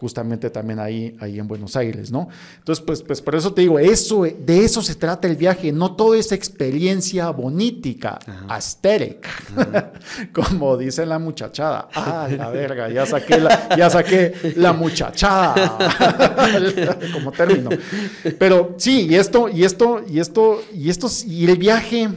[0.00, 2.28] justamente también ahí, ahí en Buenos Aires, ¿no?
[2.58, 5.94] Entonces, pues, pues por eso te digo, eso, de eso se trata el viaje, no
[5.94, 9.28] toda esa experiencia bonítica, aesthetic,
[10.32, 11.88] como dice la muchachada.
[11.94, 15.76] Ah, la verga, ya saqué la, ya saqué la muchachada
[17.12, 17.68] como término.
[18.38, 22.08] Pero sí, y esto, y esto, y esto, y esto, y el viaje,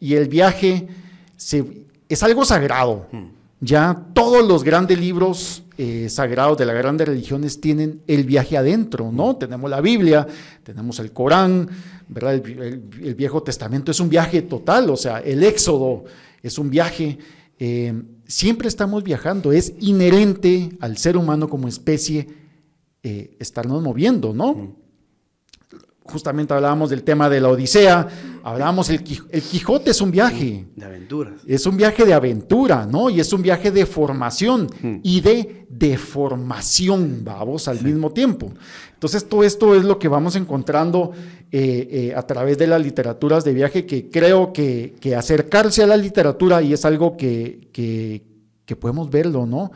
[0.00, 0.88] y el viaje
[1.36, 1.64] se,
[2.08, 3.06] es algo sagrado.
[3.12, 3.37] Hmm.
[3.60, 9.10] Ya todos los grandes libros eh, sagrados de las grandes religiones tienen el viaje adentro,
[9.12, 9.36] ¿no?
[9.36, 10.26] Tenemos la Biblia,
[10.62, 11.68] tenemos el Corán,
[12.08, 12.34] ¿verdad?
[12.34, 16.04] El, Viejo Testamento es un viaje total, o sea, el Éxodo
[16.42, 17.18] es un viaje.
[17.58, 22.28] Eh, siempre estamos viajando, es inherente al ser humano como especie
[23.02, 24.76] eh, estarnos moviendo, ¿no?
[26.10, 28.08] justamente hablábamos del tema de la Odisea,
[28.48, 30.66] hablábamos, el, el Quijote es un viaje.
[30.74, 31.34] De aventuras.
[31.46, 33.10] Es un viaje de aventura, ¿no?
[33.10, 34.68] Y es un viaje de formación
[35.02, 38.52] y de deformación, vamos, al mismo tiempo.
[38.94, 41.12] Entonces, todo esto es lo que vamos encontrando
[41.52, 45.96] eh, eh, a través de las literaturas de viaje, que creo que, acercarse a la
[45.96, 49.70] literatura, y es algo que, que, podemos verlo, ¿no?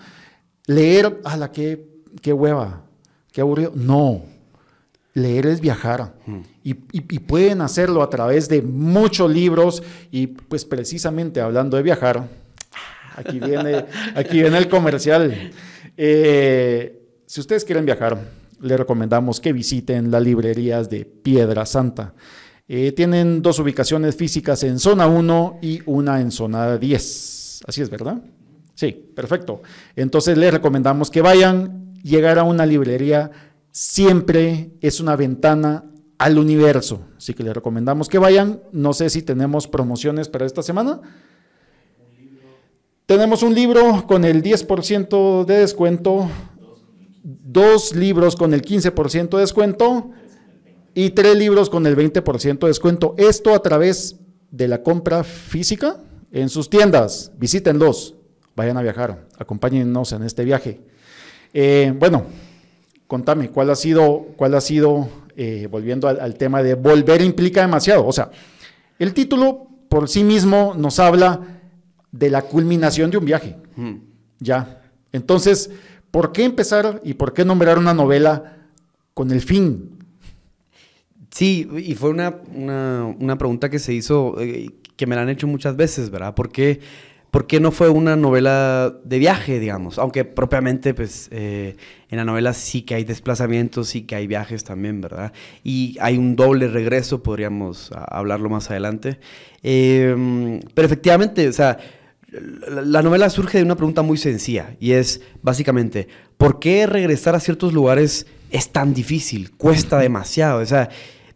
[0.67, 1.87] Leer, a la que,
[2.21, 2.83] qué hueva,
[3.33, 3.73] qué aburrido.
[3.75, 4.23] No,
[5.15, 6.15] leer es viajar
[6.65, 12.29] y, pueden hacerlo a través de muchos libros y pues precisamente hablando de viajar,
[13.17, 15.51] aquí viene, aquí viene el comercial.
[15.97, 18.19] Eh, si ustedes quieren viajar,
[18.61, 22.15] les recomendamos que visiten las librerías de Piedra Santa.
[22.69, 27.63] Eh, tienen dos ubicaciones físicas en zona 1 y una en zona 10.
[27.67, 28.23] Así es, ¿verdad?
[28.75, 29.63] Sí, perfecto.
[29.97, 33.31] Entonces les recomendamos que vayan, llegar a una librería
[33.73, 35.85] siempre es una ventana
[36.23, 37.01] al universo.
[37.17, 38.63] Así que les recomendamos que vayan.
[38.71, 41.01] No sé si tenemos promociones para esta semana.
[43.07, 46.29] Tenemos un libro con el 10% de descuento,
[47.25, 50.11] dos libros con el 15% de descuento
[50.95, 53.17] y tres libros con el 20% de descuento.
[53.19, 54.21] Esto a través
[54.53, 55.97] de la compra física
[56.31, 57.33] en sus tiendas.
[57.37, 58.15] Visítenlos,
[58.55, 60.81] vayan a viajar, acompáñennos en este viaje.
[61.53, 62.27] Eh, bueno,
[63.09, 68.07] contame, ¿cuál ha sido, cuál ha sido eh, volviendo al, tema de volver implica demasiado?
[68.07, 68.31] O sea,
[68.99, 71.41] el título por sí mismo nos habla
[72.11, 73.57] de la culminación de un viaje.
[73.77, 73.97] Hmm.
[74.39, 74.83] Ya.
[75.13, 75.71] Entonces,
[76.11, 78.57] ¿por qué empezar y por qué nombrar una novela
[79.15, 79.99] con el fin?
[81.31, 85.47] Sí, y fue una, una, pregunta que se hizo, eh, que me la han hecho
[85.47, 86.35] muchas veces, ¿verdad?
[86.35, 86.53] ¿Por
[87.33, 89.99] ¿por qué no fue una novela de viaje, digamos?
[89.99, 91.77] Aunque propiamente, pues, eh,
[92.11, 95.33] en la novela sí que hay desplazamientos, sí que hay viajes también, ¿verdad?
[95.65, 99.19] Y hay un doble regreso, podríamos hablarlo más adelante.
[99.63, 101.79] Em, pero efectivamente, o sea,
[102.69, 107.41] la novela surge de una pregunta muy sencilla y es básicamente, ¿por qué regresar a
[107.41, 109.53] ciertos lugares es tan difícil?
[109.57, 110.91] Cuesta demasiado, o sea...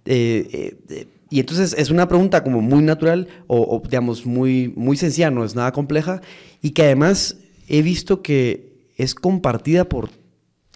[0.08, 5.30] Eh, eh, y entonces es una pregunta como muy natural o, digamos muy, muy sencilla,
[5.30, 6.20] no es nada compleja
[6.62, 10.10] y que además he visto que es compartida por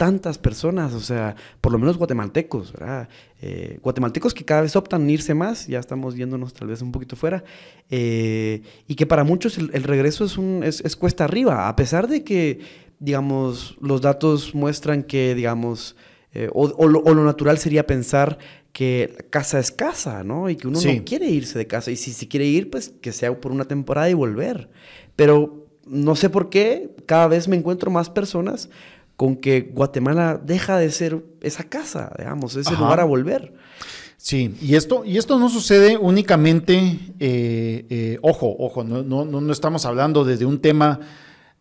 [0.01, 3.11] tantas personas, o sea, por lo menos guatemaltecos, ¿verdad?
[3.43, 7.17] Eh, guatemaltecos que cada vez optan irse más, ya estamos viéndonos tal vez un poquito
[7.17, 7.45] fuera,
[7.91, 12.25] eh, y que para muchos el, regreso es, un, es, cuesta arriba, a pesar de
[12.25, 12.61] que,
[12.99, 15.97] digamos, los datos muestran que, digamos,
[16.33, 18.39] eh, o, lo, natural sería pensar
[18.73, 20.49] que casa es casa, ¿no?
[20.49, 21.91] Y que uno no quiere irse de casa.
[21.91, 24.71] Y si se quiere ir, pues que sea por una temporada y volver.
[25.17, 28.71] Pero no sé por qué, cada vez me encuentro más personas
[29.17, 33.53] con que Guatemala deja de ser esa casa, digamos, ese lugar a volver.
[34.17, 39.53] Sí, y esto, y esto no sucede únicamente, eh, eh, ojo, ojo, no, no, no
[39.53, 41.01] estamos hablando desde un tema,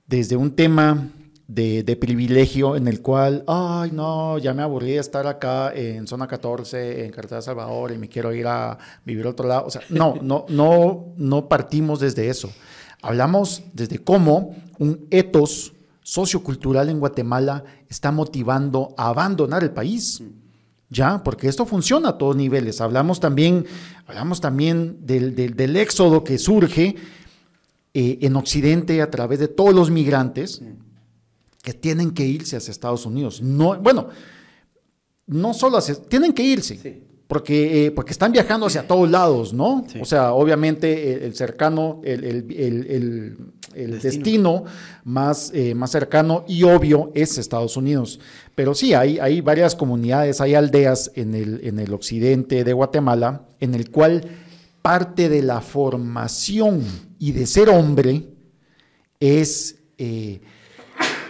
[0.08, 1.10] desde un tema
[1.49, 6.27] de, privilegio en el cual, ay, no, ya me aburrí de estar acá en zona
[6.27, 9.65] 14, en Carretera Salvador, y me quiero ir a vivir a otro lado.
[9.65, 12.51] O sea, no, no, no, no partimos desde eso.
[13.01, 20.21] Hablamos desde cómo un etos sociocultural en Guatemala está motivando a abandonar el país.
[20.91, 22.81] Ya, porque esto funciona a todos niveles.
[22.81, 23.65] Hablamos también,
[24.07, 26.95] hablamos también del, del, del éxodo que surge
[27.93, 30.62] eh, en Occidente a través de todos los migrantes
[31.62, 33.41] que tienen que irse hacia Estados Unidos.
[33.41, 34.10] No, bueno,
[35.28, 37.08] no solo hacia, tienen que irse.
[37.28, 39.86] Porque, eh, porque están viajando hacia todos lados, ¿no?
[40.02, 43.38] O sea, obviamente el, cercano, el,
[44.02, 44.63] destino.
[45.04, 48.19] más, eh, más cercano y obvio es Estados Unidos.
[48.56, 53.43] Pero sí, hay, hay varias comunidades, hay aldeas en el, en el occidente de Guatemala
[53.60, 54.24] en el cual
[54.82, 56.82] parte de la formación
[57.19, 58.24] y de ser hombre
[59.19, 60.41] es eh,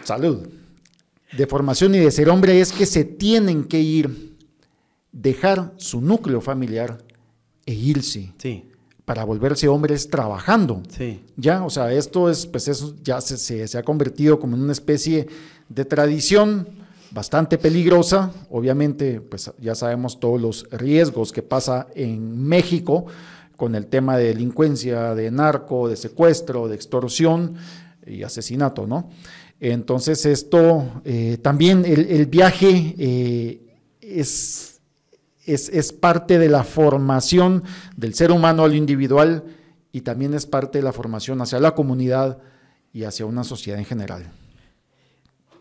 [0.10, 0.48] salud.
[1.38, 4.36] De formación y de ser hombre es que se tienen que ir,
[5.12, 6.98] dejar su núcleo familiar
[7.66, 8.34] e irse.
[8.40, 8.66] Sí.
[9.06, 10.82] Para volverse hombres trabajando.
[10.90, 11.22] Sí.
[11.38, 14.72] Ya, o sea, esto es, pues eso ya se, se ha convertido como en una
[14.72, 15.28] especie
[15.68, 16.68] de tradición
[17.12, 18.32] bastante peligrosa.
[18.50, 23.06] Obviamente, pues ya sabemos todos los riesgos que pasa en México
[23.56, 27.56] con el tema de delincuencia, de narco, de secuestro, de extorsión
[28.08, 29.10] y asesinato, ¿no?
[29.60, 34.80] Entonces esto, eh, también el, viaje eh, es,
[35.46, 37.64] es, parte de la formación
[37.98, 39.44] del ser humano al individual
[39.92, 42.40] y también es parte de la formación hacia la comunidad
[42.94, 44.32] y hacia una sociedad en general.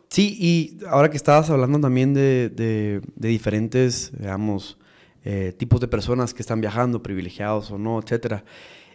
[0.09, 4.79] Sí, y ahora que estabas hablando también de, de, de diferentes, digamos,
[5.25, 8.45] eh, tipos de personas que están viajando, privilegiados o no, etcétera.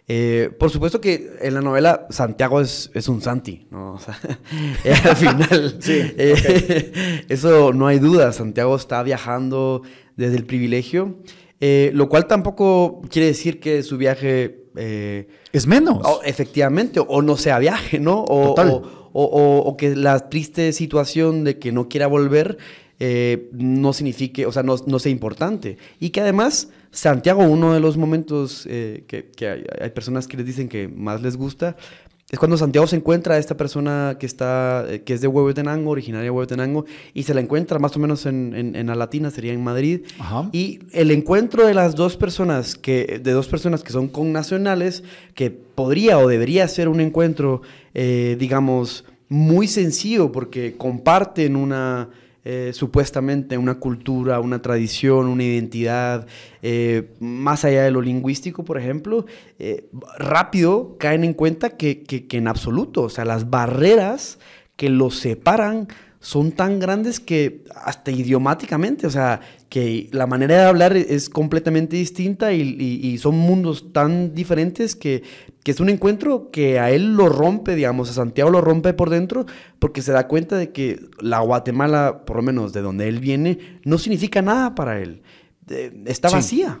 [0.06, 3.94] Eh, por supuesto que en la novela Santiago es, es un Santi, ¿no?
[3.94, 4.18] O sea,
[5.04, 9.82] al final, eh, eso no hay duda, Santiago está viajando
[10.16, 11.16] desde el privilegio,
[11.60, 14.66] lo cual tampoco quiere decir que su viaje...
[15.52, 15.98] es menos.
[16.24, 18.22] efectivamente, o no sea viaje, ¿no?
[18.28, 18.54] O,
[19.14, 22.58] o, o, que la triste situación de que no quiera volver
[23.00, 25.78] eh, no signifique, o sea, no, sea importante.
[25.98, 29.48] Y que además, Santiago, uno de los momentos eh, que,
[29.80, 31.76] hay, personas que les dicen que más les gusta,
[32.30, 35.90] es cuando Santiago se encuentra a esta persona que está, eh, que es de Huehuetenango,
[35.90, 39.62] originaria de Huehuetenango, y se la encuentra más o menos en, la Latina, sería en
[39.62, 40.02] Madrid.
[40.52, 45.02] Y el encuentro de las dos personas, que, de dos personas que son connacionales,
[45.34, 52.08] que podría o debería ser un encuentro, digamos, muy sencillo, porque comparten una
[52.44, 56.26] eh, supuestamente una cultura, una tradición, una identidad,
[56.62, 59.24] eh, más allá de lo lingüístico, por ejemplo,
[59.58, 64.38] eh, rápido caen en cuenta que, que, que en absoluto, o sea, las barreras
[64.76, 65.88] que los separan
[66.24, 71.96] son tan grandes que hasta idiomáticamente, o sea, que la manera de hablar es completamente
[71.96, 75.22] distinta y, son mundos tan diferentes que,
[75.66, 79.44] es un encuentro que a él lo rompe, digamos, a Santiago lo rompe por dentro
[79.78, 83.80] porque se da cuenta de que la Guatemala, por lo menos de donde él viene,
[83.84, 85.20] no significa nada para él.
[86.06, 86.80] está vacía.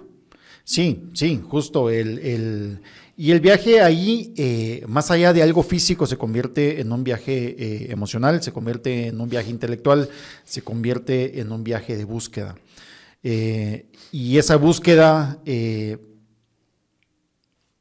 [0.64, 2.80] Sí, sí, justo el
[3.16, 7.54] y el viaje ahí, eh, más allá de algo físico, se convierte en un viaje
[7.58, 10.08] eh, emocional, se convierte en un viaje intelectual,
[10.44, 12.56] se convierte en un viaje de búsqueda.
[13.22, 15.38] Eh, y esa búsqueda,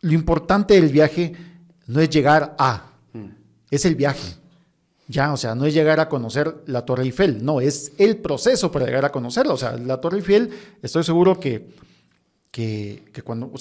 [0.01, 1.33] lo importante del viaje
[1.87, 2.91] no es llegar a,
[3.71, 4.35] es el viaje.
[5.07, 8.71] Ya, o sea, no es llegar a conocer la Torre Eiffel, no, es el proceso
[8.71, 9.53] para llegar a conocerla.
[9.53, 10.49] O sea, la Torre Eiffel,
[10.81, 11.69] estoy seguro que
[12.53, 13.51] que, cuando,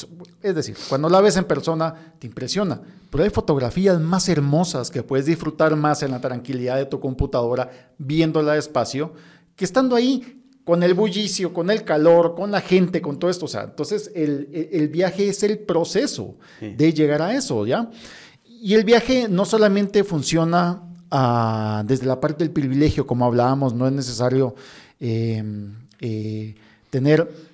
[0.43, 2.79] es decir, cuando la ves en persona te impresiona,
[3.09, 7.71] pero hay fotografías más hermosas que puedes disfrutar más en la tranquilidad de tu computadora
[7.97, 9.15] viéndola despacio
[9.57, 13.47] que estando ahí con el bullicio, con el calor, con la gente, con todo esto.
[13.47, 17.89] O sea, entonces el, viaje es el proceso de llegar a eso, ¿ya?
[18.45, 23.87] Y el viaje no solamente funciona ah, desde la parte del privilegio, como hablábamos, no
[23.87, 24.55] es necesario
[25.01, 25.43] eh,
[25.99, 26.55] eh,
[26.91, 27.52] tener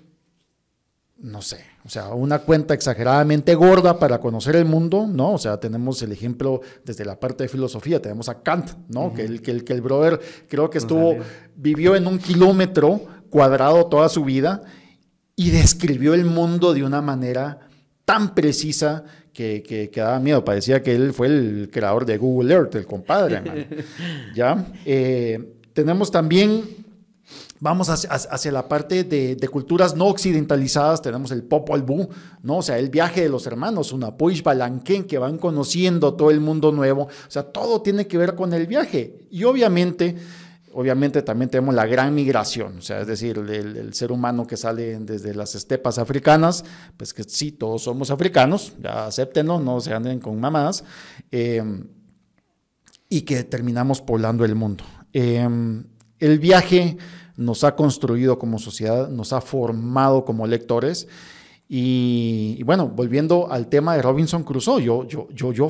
[1.21, 5.33] no sé, o sea, una cuenta exageradamente gorda para conocer el mundo, ¿no?
[5.33, 9.13] O sea, tenemos el ejemplo desde la parte de filosofía, tenemos a Kant, ¿no?
[9.13, 11.17] que, el, que, el, que el brother creo que estuvo,
[11.57, 13.01] vivió en un kilómetro
[13.31, 14.63] cuadrado toda su vida
[15.35, 17.69] y describió el mundo de una manera
[18.05, 20.45] tan precisa que, que, daba miedo.
[20.45, 23.69] Parecía que él fue el creador de Google Earth, el compadre,
[24.35, 24.67] ¿ya?
[24.85, 26.63] Eh, tenemos también
[27.61, 32.09] Vamos hacia, la parte de, culturas no occidentalizadas, tenemos el Popol Vuh,
[32.43, 32.59] ¿no?
[32.59, 36.41] O sea, el viaje de los hermanos, una Puish Balanquén, que van conociendo todo el
[36.41, 37.05] mundo nuevo.
[37.05, 39.27] O sea, todo tiene que ver con el viaje.
[39.31, 40.15] Y obviamente,
[40.73, 44.99] obviamente también tenemos la gran migración, o sea, es decir, el, ser humano que sale
[45.01, 46.65] desde las estepas africanas,
[46.97, 50.85] pues que sí, todos somos africanos, ya acéptenlo, no se anden con mamás,
[51.33, 51.63] eh,
[53.09, 54.85] y que terminamos poblando el mundo.
[55.13, 55.49] Eh,
[56.21, 56.97] el viaje
[57.39, 61.07] nos ha construido como sociedad, nos ha formado como lectores.
[61.69, 65.69] Y, bueno, volviendo al tema de Robinson Crusoe, yo, yo, yo, yo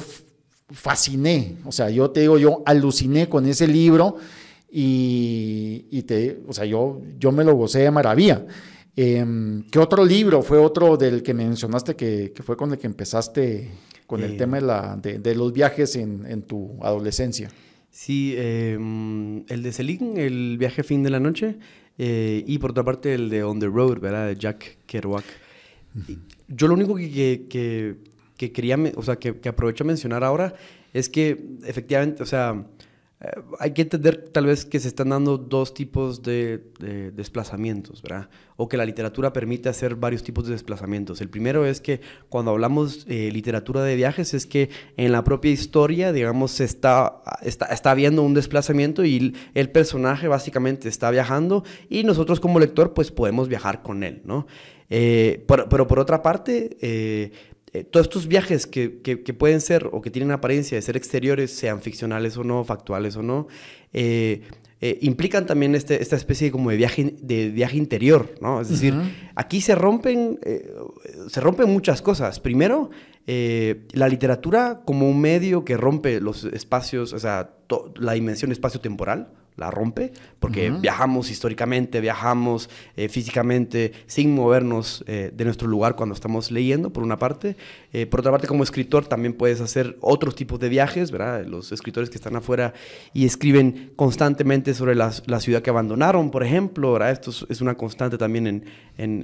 [0.71, 4.17] fasciné, o sea, yo te digo, yo aluciné con ese libro
[4.71, 8.47] y, te, o sea, yo, yo me lo gocé de maravilla.
[8.97, 13.71] Em, ¿Qué otro libro fue otro del que mencionaste que, fue con el que empezaste
[14.07, 14.37] con el eh.
[14.37, 17.51] tema de, la, de, los viajes en, en, tu adolescencia?
[17.99, 21.57] Sí, em, el de Celine, el viaje fin de la noche,
[21.99, 24.29] eh, y por otra parte el de On the Road, ¿verdad?
[24.29, 25.25] De Jack Kerouac.
[26.47, 27.97] Yo lo único que, que,
[28.37, 30.55] que quería, o sea, que, que aprovecho a mencionar ahora
[30.95, 32.65] es que efectivamente, o sea,
[33.21, 36.63] eh, hay que entender tal vez que se están dando dos tipos de,
[37.13, 38.29] desplazamientos, ¿verdad?
[38.57, 41.21] O que la literatura permite hacer varios tipos de desplazamientos.
[41.21, 45.51] El primero es que cuando hablamos eh, literatura de viajes es que en la propia
[45.51, 51.65] historia, digamos, se está, está, está habiendo un desplazamiento y el personaje básicamente está viajando
[51.89, 54.47] y nosotros como lector pues podemos viajar con él, ¿no?
[54.91, 57.31] Eh, pero, por otra parte, eh,
[57.91, 61.81] todos estos viajes que, que, pueden ser o que tienen apariencia de ser exteriores, sean
[61.81, 63.49] ficcionales o no, factuales o no,
[63.93, 64.43] eh,
[64.81, 68.61] eh, implican también este, esta especie como de viaje, de viaje interior, ¿no?
[68.61, 68.95] Es decir,
[69.35, 70.39] aquí se rompen,
[71.29, 72.41] se rompen muchas cosas.
[72.41, 72.91] Primero,
[73.27, 77.51] la literatura como un medio que rompe los espacios, o sea,
[77.97, 85.45] la dimensión espacio-temporal, la rompe, porque viajamos históricamente, viajamos eh, físicamente sin movernos eh, de
[85.45, 87.57] nuestro lugar cuando estamos leyendo, por una parte.
[87.93, 91.45] Eh, por otra parte, como escritor también puedes hacer otros tipos de viajes, ¿verdad?
[91.45, 92.73] Los escritores que están afuera
[93.13, 97.11] y escriben constantemente sobre la, ciudad que abandonaron, por ejemplo, ¿verdad?
[97.11, 98.65] Esto es una constante también en,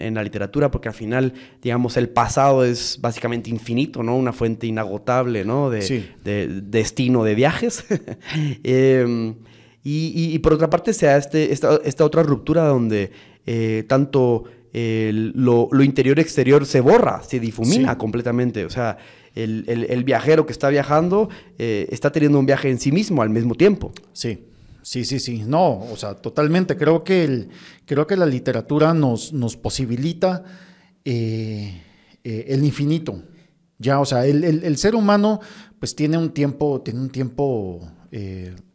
[0.01, 1.33] en, la literatura, porque al final,
[1.63, 4.17] digamos, el pasado es básicamente infinito, ¿no?
[4.17, 5.71] Una fuente inagotable, ¿no?
[5.71, 7.85] De, de destino de viajes.
[9.85, 13.13] eh, y, por otra parte se da este, esta, esta otra ruptura donde
[13.47, 18.65] eh, tanto lo, lo interior-exterior se borra, se difumina completamente.
[18.65, 18.99] O sea,
[19.35, 21.29] el, el, viajero que está viajando
[21.59, 23.93] eh, está teniendo un viaje en sí mismo al mismo tiempo.
[24.13, 24.47] Sí.
[24.83, 25.45] Sí, sí, sí.
[25.47, 26.77] No, o sea, totalmente.
[26.77, 27.49] Creo que, el,
[27.87, 30.45] creo que la literatura nos, nos posibilita
[31.05, 31.81] eh,
[32.23, 33.23] el infinito.
[33.79, 35.41] Ya, o sea, el, el, ser humano
[35.79, 37.81] pues tiene un tiempo, tiene un tiempo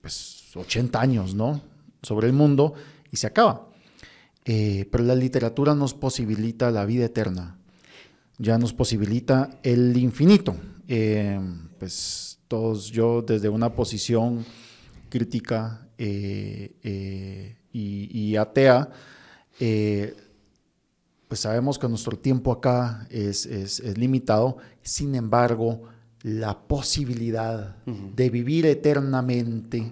[0.01, 1.61] pues 80 años, ¿no?
[2.01, 2.73] Sobre el mundo
[3.11, 3.69] y se acaba.
[4.45, 7.57] Eh, pero la literatura nos posibilita la vida eterna,
[8.39, 10.55] ya nos posibilita el infinito.
[10.87, 11.39] Eh,
[11.77, 14.43] pues todos yo desde una posición
[15.09, 18.89] crítica eh, y, atea,
[21.27, 23.47] pues sabemos que nuestro tiempo acá es,
[23.97, 25.83] limitado, sin embargo,
[26.23, 29.91] la posibilidad de vivir eternamente,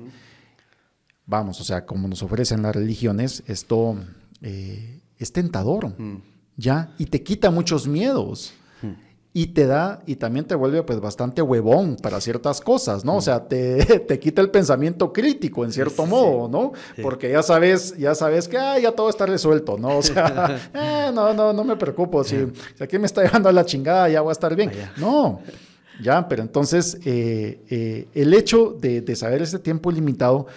[1.28, 3.98] vamos, o sea, como nos ofrecen las religiones, esto
[4.42, 6.22] eh, es tentador, mm.
[6.56, 6.96] ¿ya?
[6.98, 8.54] Y te quita muchos miedos.
[8.82, 8.94] Mm.
[9.34, 13.16] Y te da, y también te vuelve pues bastante huevón para ciertas cosas, ¿no?
[13.16, 13.22] O mm.
[13.22, 16.72] sea, te, te, quita el pensamiento crítico en cierto modo, ¿no?
[17.04, 19.98] Porque ya sabes, ya sabes que ya todo está resuelto, ¿no?
[19.98, 22.38] O sea, eh, no, no, no me preocupo, si,
[22.80, 24.72] aquí me está llevando a la chingada ya voy a estar bien.
[24.96, 25.42] No,
[26.02, 30.48] ya, pero entonces eh, el hecho de, de saber ese tiempo limitado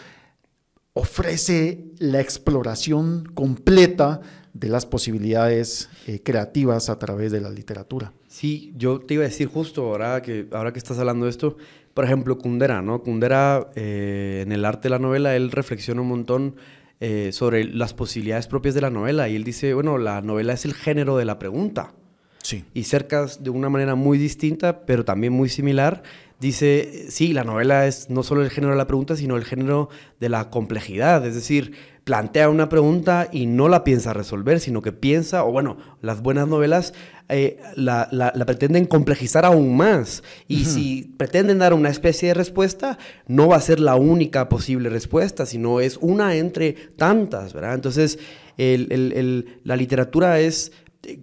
[0.93, 4.21] ofrece la exploración completa
[4.53, 8.13] de las posibilidades eh, creativas a través de la literatura.
[8.27, 11.57] Sí, yo te iba a decir justo ahora que, ahora que estás hablando de esto,
[11.95, 13.03] por ejemplo, Kundera, ¿no?
[13.03, 16.57] Kundera, eh, en el arte de la novela, él reflexiona un montón
[17.01, 20.65] eh, sobre las posibilidades propias de la novela y él dice, bueno, la novela es
[20.65, 21.95] el género de la pregunta.
[22.43, 22.65] Sí.
[22.75, 26.03] Y cerca de una manera muy distinta, pero también muy similar,
[26.41, 29.91] dice, sí, la novela es no solo el género de la pregunta, sino el género
[30.19, 31.73] de la complejidad, es decir,
[32.05, 36.49] plantea una pregunta y no la piensa resolver, sino que piensa, o bueno, las buenas
[36.49, 36.95] novelas
[37.29, 40.25] eh, la, pretenden complejizar aún más.
[40.49, 44.89] Y si pretenden dar una especie de respuesta, no va a ser la única posible
[44.89, 47.75] respuesta, sino es una entre tantas, ¿verdad?
[47.75, 48.19] Entonces,
[48.57, 50.73] la literatura es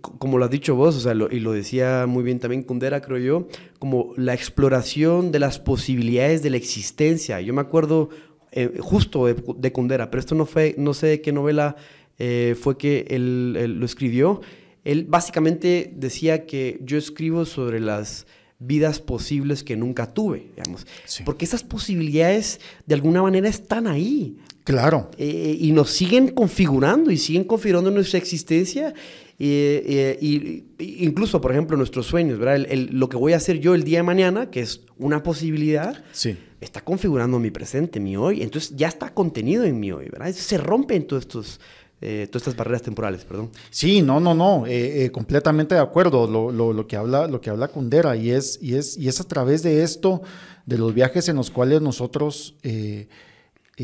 [0.01, 3.17] como lo has dicho vos, o sea, y lo decía muy bien también Kundera, creo
[3.17, 3.47] yo,
[3.79, 7.39] como la exploración de las posibilidades de la existencia.
[7.41, 8.09] Yo me acuerdo
[8.51, 11.75] eh, justo de, de, Kundera, pero esto no fue, no sé de qué novela
[12.17, 14.41] eh, fue que él, lo escribió.
[14.83, 18.25] Él básicamente decía que yo escribo sobre las
[18.59, 20.87] vidas posibles que nunca tuve, digamos.
[21.25, 24.37] Porque esas posibilidades de alguna manera están ahí.
[24.63, 25.11] Claro.
[25.17, 28.93] y nos siguen configurando y siguen configurando nuestra existencia
[29.39, 32.67] y, incluso, por ejemplo, nuestros sueños, ¿verdad?
[32.91, 36.37] lo que voy a hacer yo el día de mañana, que es una posibilidad, sí.
[36.59, 38.41] está configurando mi presente, mi hoy.
[38.41, 40.31] Entonces ya está contenido en mi hoy, ¿verdad?
[40.31, 41.59] Se rompen todos estos,
[42.01, 43.51] eh, todas estas barreras temporales, perdón.
[43.69, 44.63] Sí, no, no, no,
[45.11, 46.25] completamente de acuerdo.
[46.25, 49.21] Lo, lo, lo, que habla, lo que habla Kundera y es, y es, y es
[49.21, 50.23] a través de esto,
[50.65, 52.55] de los viajes en los cuales nosotros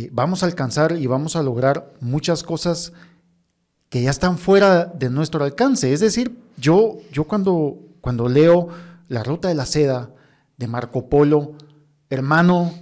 [0.09, 2.91] vamos a alcanzar y vamos a lograr muchas cosas
[3.93, 5.93] que ya están fuera de nuestro alcance.
[5.93, 8.69] Es decir, yo, yo cuando, cuando leo
[9.07, 10.09] La Ruta de la Seda
[10.57, 11.53] de Marco Polo,
[12.09, 12.73] hermano,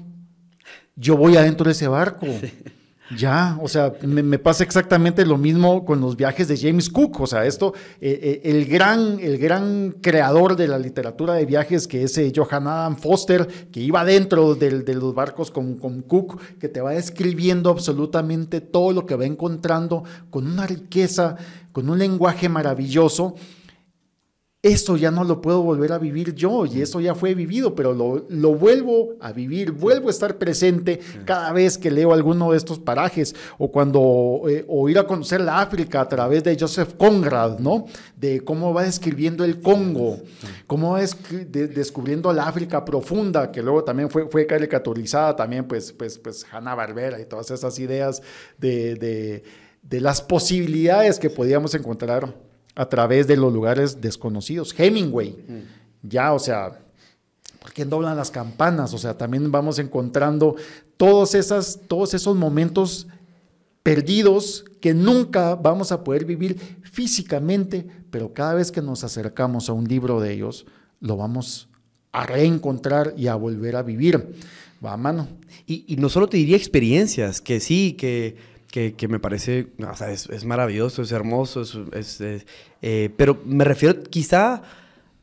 [0.95, 2.27] yo voy adentro de ese barco.
[3.17, 7.19] Ya, o sea, me, pasa exactamente lo mismo con los viajes de James Cook.
[7.21, 11.87] O sea, esto, eh, eh, el, gran, el gran creador de la literatura de viajes,
[11.87, 16.39] que es eh, Johann Adam Foster, que iba dentro de los barcos con, con, Cook,
[16.59, 21.35] que te va describiendo absolutamente todo lo que va encontrando con una riqueza,
[21.71, 23.35] con un lenguaje maravilloso.
[24.63, 27.93] Eso ya no lo puedo volver a vivir yo y eso ya fue vivido, pero
[27.93, 32.57] lo, lo vuelvo a vivir, vuelvo a estar presente cada vez que leo alguno de
[32.57, 36.93] estos parajes o cuando eh, o ir a conocer la África a través de Joseph
[36.95, 37.87] Conrad, ¿no?
[38.15, 40.19] De cómo va describiendo el Congo,
[40.67, 46.19] cómo va descubriendo la África profunda, que luego también fue, fue caricaturizada también, pues, pues,
[46.19, 48.21] pues Hanna Barbera y todas esas ideas
[48.59, 49.43] de, de,
[49.81, 54.73] de las posibilidades que podíamos encontrar a través de los lugares desconocidos.
[54.77, 55.35] Hemingway,
[56.03, 56.79] ya, o sea,
[57.59, 58.93] ¿por qué doblan las campanas?
[58.93, 60.55] O sea, también vamos encontrando
[60.97, 63.07] todos, esas, todos esos momentos
[63.83, 69.73] perdidos que nunca vamos a poder vivir físicamente, pero cada vez que nos acercamos a
[69.73, 70.65] un libro de ellos,
[70.99, 71.69] lo vamos
[72.11, 74.35] a reencontrar y a volver a vivir.
[74.83, 75.27] Va a mano.
[75.67, 78.35] Y, y no solo te diría experiencias, que sí, que
[78.71, 81.61] que, me parece, o sea, es, maravilloso, es hermoso,
[81.93, 82.21] es,
[82.81, 84.63] eh, pero me refiero quizá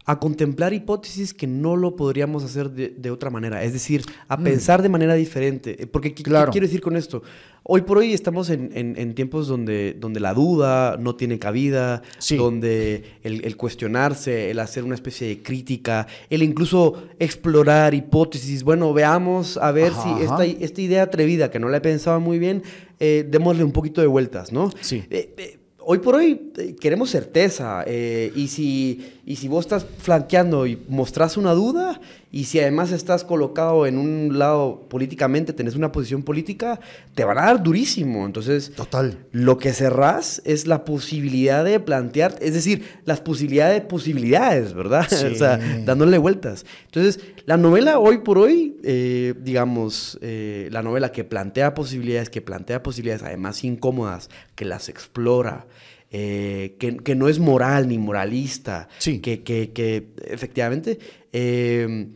[0.08, 4.42] a contemplar hipótesis que no lo podríamos hacer de, otra manera, es decir, a mm.
[4.42, 5.86] pensar de manera diferente.
[5.86, 7.22] Porque, ¿qué, quiero decir con esto?
[7.62, 12.00] Hoy por hoy estamos en, tiempos donde, donde la duda no tiene cabida,
[12.38, 19.58] donde el, cuestionarse, el hacer una especie de crítica, el incluso explorar hipótesis, bueno, veamos
[19.58, 22.62] a ver si esta, esta idea atrevida que no la he pensado muy bien,
[22.98, 24.72] eh, démosle un poquito de vueltas, ¿no?
[24.80, 25.04] Sí.
[25.10, 25.57] Eh, eh,
[25.90, 31.52] hoy por hoy queremos certeza y, si, y si vos estás flanqueando y mostrás una
[31.54, 31.98] duda,
[32.30, 36.78] y si además estás colocado en un lado políticamente, tenés una posición política,
[37.14, 38.26] te van a dar durísimo.
[38.26, 39.18] Entonces, Total.
[39.32, 45.06] lo que cerrás es la posibilidad de plantear, es decir, las posibilidades de posibilidades, ¿verdad?
[45.32, 46.66] o sea, dándole vueltas.
[46.84, 52.42] Entonces, la novela hoy por hoy, eh, digamos, eh, la novela que plantea posibilidades, que
[52.42, 55.66] plantea posibilidades además incómodas, que las explora,
[56.10, 60.98] eh, que, no es moral ni moralista, que, que, efectivamente,
[61.34, 62.08] eh,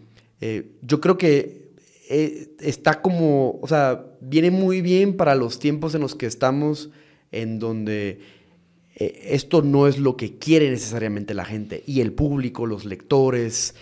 [0.43, 1.62] eh, yo creo que
[2.59, 6.90] está como, o sea, viene muy bien para los tiempos en los que estamos,
[7.30, 8.20] en donde
[8.97, 13.74] esto no es lo que quiere necesariamente la gente, y el público, los lectores,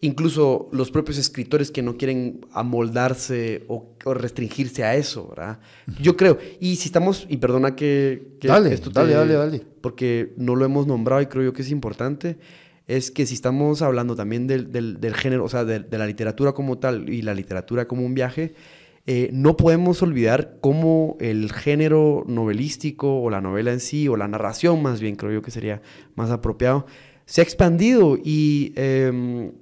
[0.00, 5.58] incluso los propios escritores que no quieren amoldarse o, restringirse a eso, ¿verdad?
[6.00, 8.38] Yo creo, y si estamos, y perdona que...
[8.42, 9.62] dale, esto dale, dale, dale.
[9.80, 12.38] Porque no lo hemos nombrado y creo yo que es importante,
[12.96, 16.78] es que si estamos hablando también del, del, género, o sea, de, la literatura como
[16.78, 18.54] tal y la literatura como un viaje,
[19.06, 24.26] eh, no podemos olvidar cómo el género novelístico o la novela en sí, o la
[24.26, 25.82] narración más bien, creo yo que sería
[26.16, 26.86] más apropiado,
[27.26, 28.72] se ha expandido y...
[28.76, 29.52] Em,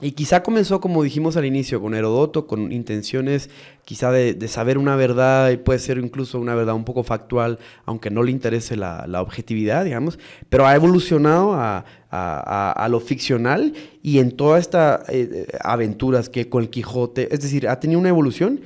[0.00, 3.48] y quizá comenzó, como dijimos al inicio, con Herodoto, con intenciones
[3.84, 8.10] quizá de, saber una verdad, y puede ser incluso una verdad un poco factual, aunque
[8.10, 10.18] no le interese la, objetividad, digamos,
[10.48, 11.84] pero ha evolucionado a,
[12.90, 13.72] lo ficcional
[14.02, 18.08] y en todas estas eh, aventuras que con el Quijote, es decir, ha tenido una
[18.08, 18.60] evolución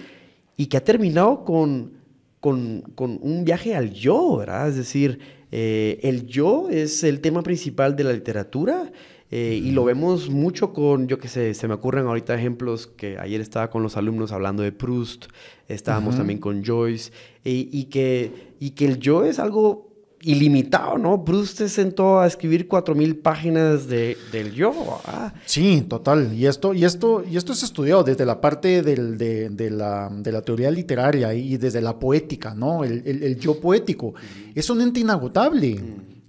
[0.56, 1.92] y que ha terminado con,
[2.40, 4.68] con, un viaje al yo, ¿verdad?
[4.68, 5.18] Es decir,
[5.50, 8.90] eh, el yo es el tema principal de la literatura
[9.30, 13.18] eh, y lo vemos mucho con, yo qué sé, se me ocurren ahorita ejemplos que
[13.18, 15.26] ayer estaba con los alumnos hablando de Proust,
[15.68, 17.12] estábamos también con Joyce,
[17.44, 19.88] y, que, y que el yo es algo
[20.22, 21.24] ilimitado, ¿no?
[21.24, 24.72] Proust se sentó a escribir cuatro mil páginas de, del yo.
[25.04, 25.32] Ah.
[25.44, 26.34] Sí, total.
[26.34, 30.10] Y esto, y, esto, y esto es estudiado desde la parte del, de, de, la,
[30.10, 32.82] de, la, teoría literaria y desde la poética, ¿no?
[32.82, 34.14] El, el, yo poético.
[34.54, 35.80] Es un ente inagotable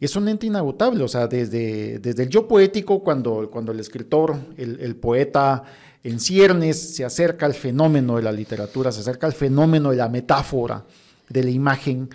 [0.06, 4.38] es un ente inagotable, o sea, desde, desde el yo poético, cuando, cuando el escritor,
[4.56, 5.64] el, poeta
[6.04, 10.08] en ciernes se acerca al fenómeno de la literatura, se acerca al fenómeno de la
[10.08, 10.86] metáfora,
[11.28, 12.10] de la imagen,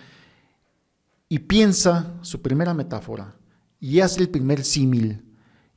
[1.29, 3.35] y piensa su primera metáfora,
[3.81, 5.23] y hace el primer símil,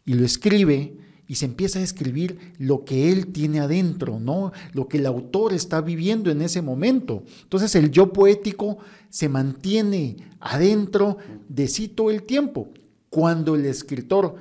[0.06, 0.98] y lo escribe,
[1.28, 4.54] y se empieza a escribir lo que él tiene adentro, ¿no?
[4.74, 7.24] Lo que el autor está viviendo en ese momento.
[7.44, 8.78] Entonces el yo poético
[9.10, 11.18] se mantiene adentro
[11.50, 12.70] de sí todo el tiempo.
[13.10, 14.36] Cuando el escritor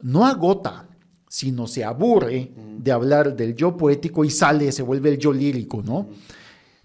[0.00, 0.88] no agota,
[1.28, 5.82] sino se aburre de hablar del yo poético y sale, se vuelve el yo lírico,
[5.82, 6.08] ¿no?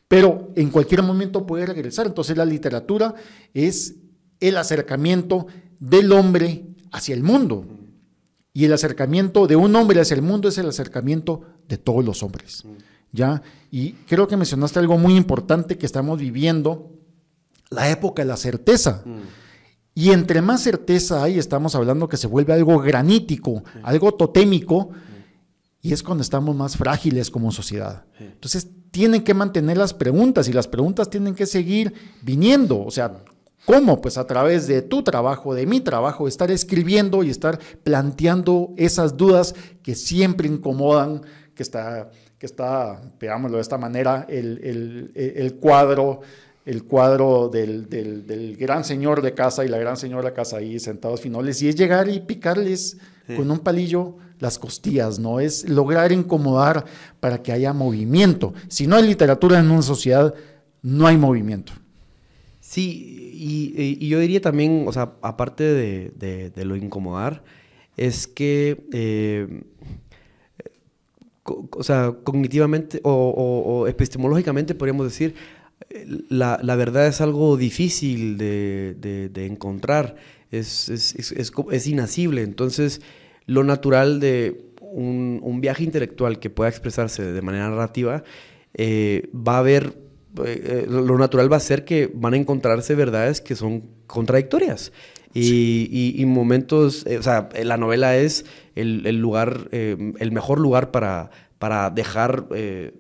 [0.07, 2.07] Pero en cualquier momento puede regresar.
[2.07, 3.13] Entonces la literatura
[3.53, 3.95] es
[4.39, 5.47] el acercamiento
[5.79, 7.65] del hombre hacia el mundo.
[8.57, 12.23] Y el acercamiento de un hombre hacia el mundo es el acercamiento de todos los
[12.23, 12.63] hombres.
[13.11, 13.43] ¿Ya?
[13.69, 16.91] Y creo que mencionaste algo muy importante que estamos viviendo,
[17.69, 19.03] la época de la certeza.
[19.93, 24.89] Y entre más certeza hay, estamos hablando que se vuelve algo granítico, algo totémico,
[25.79, 28.05] y es cuando estamos más frágiles como sociedad.
[28.19, 31.93] Entonces, tienen que mantener las preguntas y las preguntas tienen que seguir
[32.23, 32.83] viniendo.
[32.83, 33.23] O sea,
[33.68, 33.99] ¿Cómo?
[33.99, 39.18] Pues a través de tu trabajo, de mi trabajo, estar escribiendo y estar planteando esas
[39.18, 42.09] dudas que siempre incomodan, que está,
[42.39, 46.22] que está veámoslo de esta manera, el, el, cuadro,
[46.65, 50.80] el cuadro del, del, gran señor de casa y la gran señora de casa ahí
[50.80, 52.95] sentados finoles, y es llegar y picarles
[53.36, 55.41] con un palillo las costillas, ¿no?
[55.41, 56.86] Es lograr incomodar
[57.20, 58.53] para que haya movimiento.
[58.70, 60.34] Si no hay literatura en una sociedad,
[60.82, 61.74] no hay movimiento.
[62.61, 67.43] Sí, y, yo diría también, o sea, aparte de, lo incomodar,
[67.95, 69.63] es que, eh,
[71.43, 75.35] o sea, cognitivamente o, epistemológicamente podríamos decir,
[76.29, 80.15] la, verdad es algo difícil de, encontrar,
[80.51, 82.41] es, es, es, inasible.
[82.41, 83.01] Entonces,
[83.45, 88.23] lo natural de un, viaje intelectual que pueda expresarse de manera narrativa,
[88.73, 90.06] eh, va a haber
[90.45, 94.91] eh, eh, lo natural va a ser que van a encontrarse verdades que son contradictorias.
[95.33, 101.29] Y, momentos, eh, o sea, la novela es el, lugar, el mejor lugar para,
[101.59, 102.47] para dejar,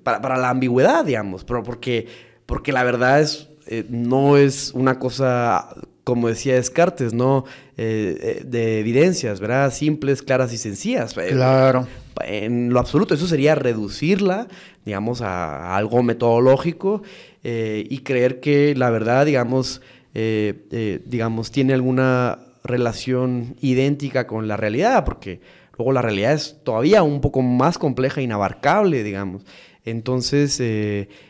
[0.03, 2.05] para, la ambigüedad, digamos, pero porque,
[2.45, 3.49] porque la verdad es,
[3.89, 5.67] no es una cosa,
[6.07, 7.43] como decía Descartes, ¿no?
[7.75, 9.73] de evidencias, ¿verdad?
[9.73, 11.13] Simples, claras y sencillas.
[11.13, 11.85] Claro.
[12.25, 14.47] En lo absoluto, eso sería reducirla,
[14.85, 17.03] digamos, a algo metodológico
[17.43, 19.81] eh, y creer que la verdad, digamos,
[20.13, 25.41] eh, eh, digamos, tiene alguna relación idéntica con la realidad, porque
[25.77, 29.43] luego la realidad es todavía un poco más compleja e inabarcable, digamos.
[29.83, 30.61] Entonces,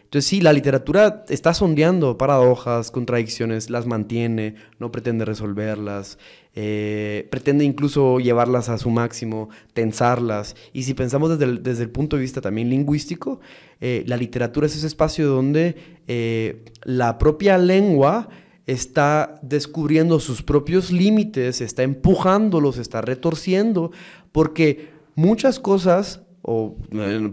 [0.07, 6.17] entonces sí, la literatura está sondeando paradojas, contradicciones, las mantiene, no pretende resolverlas,
[6.55, 10.55] eh, pretende incluso llevarlas a su máximo, tensarlas.
[10.71, 13.41] Y si pensamos desde el, desde el punto de vista también lingüístico,
[13.81, 15.75] eh, la literatura es ese espacio donde
[16.07, 18.29] eh, la propia lengua
[18.65, 23.91] está descubriendo sus propios límites, está empujándolos, está retorciendo,
[24.31, 26.77] porque muchas cosas, o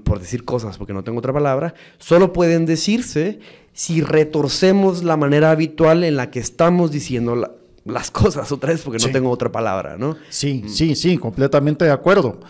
[0.03, 3.39] por decir cosas, porque no tengo otra palabra, solo pueden decirse
[3.73, 7.37] si retorcemos la manera habitual en la que estamos diciendo
[7.85, 10.17] las cosas otra vez porque no tengo otra palabra, ¿no?
[10.31, 10.69] Sí, mm.
[10.69, 12.41] sí, sí, completamente de acuerdo.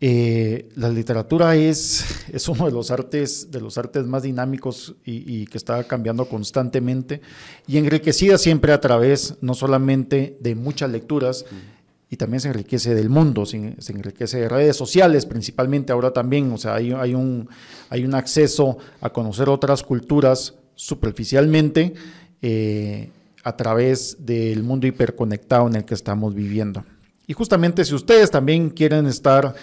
[0.00, 5.44] Eh, la literatura es, es uno de los artes, de los artes más dinámicos y,
[5.46, 7.20] que está cambiando constantemente
[7.66, 11.75] y enriquecida siempre a través no solamente de muchas lecturas, mm.
[12.08, 13.56] Y también se enriquece del mundo, se,
[13.88, 17.48] enriquece de redes sociales principalmente ahora también, o sea, hay, un,
[17.90, 21.94] hay un acceso a conocer otras culturas superficialmente.
[22.42, 23.10] Eh,
[23.46, 26.84] a través del mundo hiperconectado en el que estamos viviendo.
[27.28, 29.54] Y justamente si ustedes también quieren estar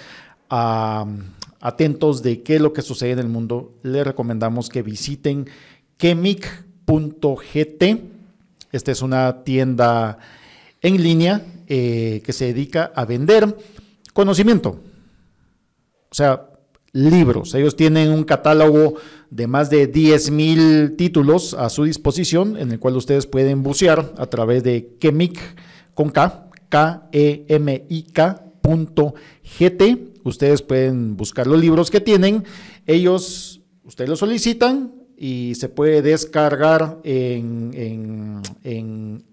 [1.60, 5.50] atentos de qué es lo que sucede en el mundo, les recomendamos que visiten
[5.98, 7.84] kemic.gt.
[8.72, 10.18] Esta es una tienda
[10.82, 13.57] en línea eh, que se dedica a vender
[14.14, 14.80] conocimiento.
[16.09, 16.49] O sea,
[16.91, 17.55] libros.
[17.55, 18.95] Ellos tienen un catálogo
[19.30, 24.28] de más de 10.000 títulos a su disposición, en el cual ustedes pueden bucear a
[24.28, 25.39] través de Kemic
[25.93, 28.43] con K, K-E-M-I-K
[29.43, 30.14] GT.
[30.24, 32.43] Ustedes pueden buscar los libros que tienen.
[32.86, 39.24] Ellos, ustedes los solicitan y se puede descargar en, en, en,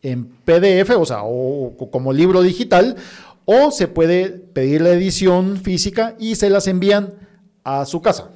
[0.00, 2.96] PDF, o sea, o como libro digital,
[3.44, 7.14] o se puede pedir la edición física y se las envían
[7.64, 8.30] a su casa.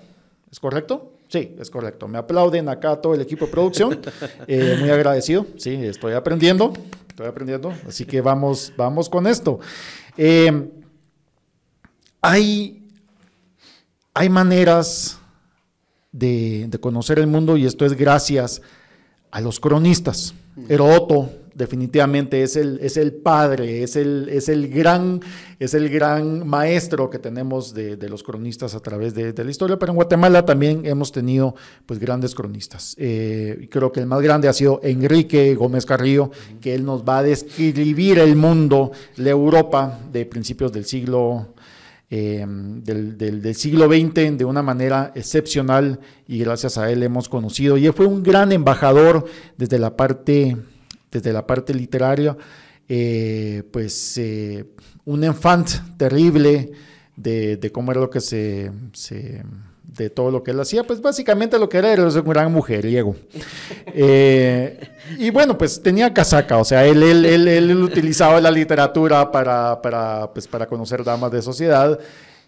[0.51, 1.13] ¿Es correcto?
[1.29, 2.09] Sí, es correcto.
[2.09, 4.01] Me aplauden acá todo el equipo de producción.
[4.47, 5.47] Eh, muy agradecido.
[5.57, 6.73] Sí, estoy aprendiendo.
[7.09, 7.73] Estoy aprendiendo.
[7.87, 9.61] Así que vamos, vamos con esto.
[10.17, 10.71] Eh,
[12.23, 12.89] hay,
[14.15, 15.19] hay maneras
[16.11, 18.63] de, de, conocer el mundo y esto es gracias
[19.31, 20.35] a los cronistas.
[20.69, 25.21] Herodoto definitivamente es el, es el padre, es el, es el, gran,
[25.59, 29.93] es el gran maestro que tenemos de, los cronistas a través de, la historia, pero
[29.93, 31.55] en Guatemala también hemos tenido
[31.87, 32.95] pues grandes cronistas.
[32.99, 36.31] Eh, creo que el más grande ha sido Enrique Gómez Carrillo,
[36.61, 41.55] que él nos va a describir el mundo, la Europa de principios del siglo
[42.15, 45.99] eh, del, del, siglo XX de una manera excepcional
[46.29, 47.79] y gracias a él hemos conocido.
[47.79, 49.25] Y él fue un gran embajador
[49.57, 50.59] desde la parte,
[51.13, 52.37] desde la parte literaria,
[52.89, 54.65] eh, pues eh,
[55.05, 56.73] un enfant terrible
[57.15, 59.43] de, cómo era lo que se, se
[59.85, 63.15] de todo lo que él hacía, pues básicamente lo que era era un gran mujeriego.
[63.95, 64.81] Eh,
[65.19, 69.83] y bueno, pues tenía casaca, o sea, él, él, él, él utilizaba la literatura para,
[69.83, 71.99] para, pues, para conocer damas de sociedad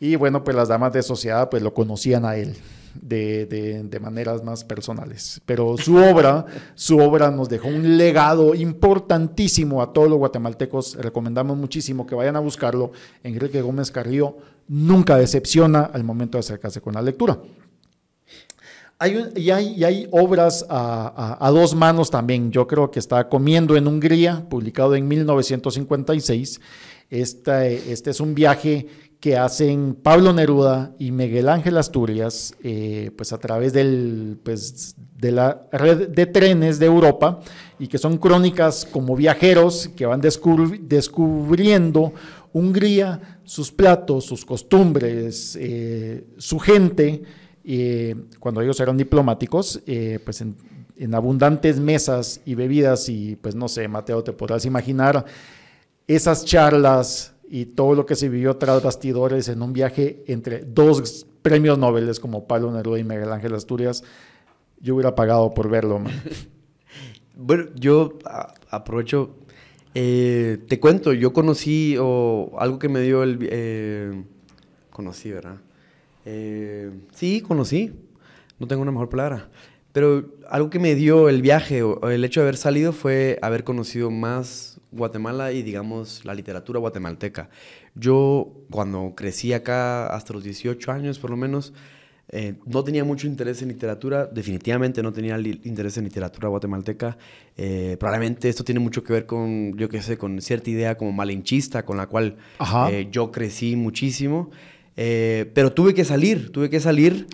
[0.01, 2.57] y bueno, pues las damas de sociedad pues lo conocían a él.
[2.95, 5.41] De, de, maneras más personales.
[5.47, 10.97] Pero su obra, su obra nos dejó un legado importantísimo a todos los guatemaltecos.
[10.97, 12.93] Recomendamos muchísimo que vayan a buscarlo.
[13.23, 14.37] Enrique Gómez Carrillo
[14.69, 17.39] nunca decepciona al momento de acercarse con la lectura.
[18.99, 22.53] Hay y, hay, hay, obras a, dos manos también.
[22.53, 26.61] Yo creo que está Comiendo en Hungría, publicado en 1956.
[27.11, 28.87] Este, este es un viaje
[29.25, 35.33] que hacen Pablo Neruda y Miguel Ángel Asturias, eh, pues a través del, pues, de
[35.33, 37.41] la red de trenes de Europa,
[37.79, 42.13] y que son crónicas como viajeros que van descubriendo
[42.53, 47.23] Hungría, sus platos, sus costumbres, eh, su gente,
[47.65, 49.81] eh, cuando ellos eran diplomáticos,
[50.23, 55.25] pues en, abundantes mesas y bebidas y pues no sé, Mateo, te podrás imaginar
[56.07, 61.27] esas charlas y todo lo que se vivió tras bastidores en un viaje entre dos
[61.43, 64.03] premios Nobel como Pablo Neruda y Miguel Ángel Asturias,
[64.81, 66.01] yo hubiera pagado por verlo.
[67.37, 68.19] bueno, yo
[68.71, 69.37] aprovecho
[69.95, 73.39] eh, te cuento, yo conocí, o algo que me dio el...
[73.43, 74.25] Eh,
[74.91, 75.59] conocí, ¿verdad?
[76.25, 77.93] Eh, sí, conocí.
[78.59, 79.49] No tengo una mejor palabra.
[79.93, 83.63] Pero algo que me dio el viaje o el hecho de haber salido fue haber
[83.63, 87.51] conocido más Guatemala y, digamos, la literatura guatemalteca.
[87.95, 91.73] Yo, cuando crecí acá, hasta los 18 años por lo menos,
[92.29, 97.17] eh, no tenía mucho interés en literatura, definitivamente no tenía interés en literatura guatemalteca.
[97.57, 101.13] Eh, probablemente esto tiene mucho que ver con, yo qué sé, con cierta idea como
[101.13, 102.37] malinchista con la cual
[102.91, 104.51] eh, yo crecí muchísimo.
[104.97, 107.27] Pero tuve que salir, tuve que salir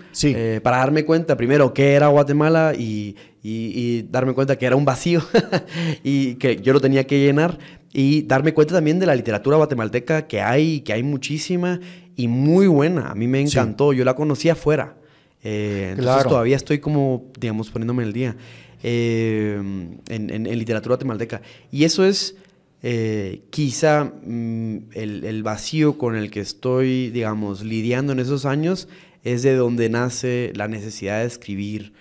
[0.62, 5.22] para darme cuenta primero qué era Guatemala y, y darme cuenta que era un vacío
[6.02, 7.58] y que yo lo tenía que llenar
[7.92, 11.80] y darme cuenta también de la literatura guatemalteca que hay, que hay muchísima
[12.16, 13.10] y muy buena.
[13.10, 13.92] A mí me encantó.
[13.92, 14.96] Yo la conocí afuera.
[15.42, 18.36] Eh, entonces todavía estoy como, digamos, poniéndome el día
[18.82, 19.60] eh,
[20.08, 21.42] en, literatura guatemalteca.
[21.72, 22.36] Y eso es
[22.82, 28.88] eh, quizá mm, el, vacío con el que estoy, digamos, lidiando en esos años,
[29.22, 31.92] es de donde nace la necesidad de escribir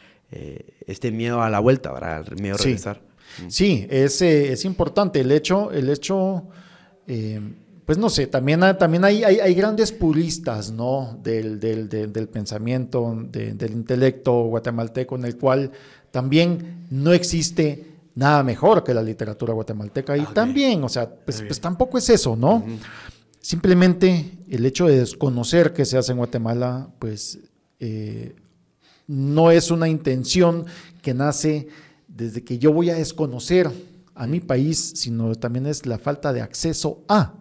[0.86, 2.24] este miedo a la vuelta, ¿verdad?
[2.32, 3.02] El miedo a regresar.
[3.48, 5.22] Sí, es, es importante.
[5.22, 6.46] El hecho, el hecho
[7.90, 11.20] pues no sé, también, también hay, hay, grandes puristas, ¿no?
[11.24, 15.72] Del, del, pensamiento, del intelecto guatemalteco, en el cual
[16.12, 17.89] también no existe
[18.20, 20.18] nada mejor que la literatura guatemalteca.
[20.18, 22.66] Y también, o sea, pues, pues, tampoco es eso, ¿no?
[23.40, 27.40] Simplemente el hecho de desconocer que se hace en Guatemala, pues
[27.80, 28.36] eh,
[29.08, 30.66] no es una intención
[31.02, 31.70] que nace
[32.08, 33.72] desde que yo voy a desconocer
[34.14, 37.34] a mi país, sino también es la falta de acceso a.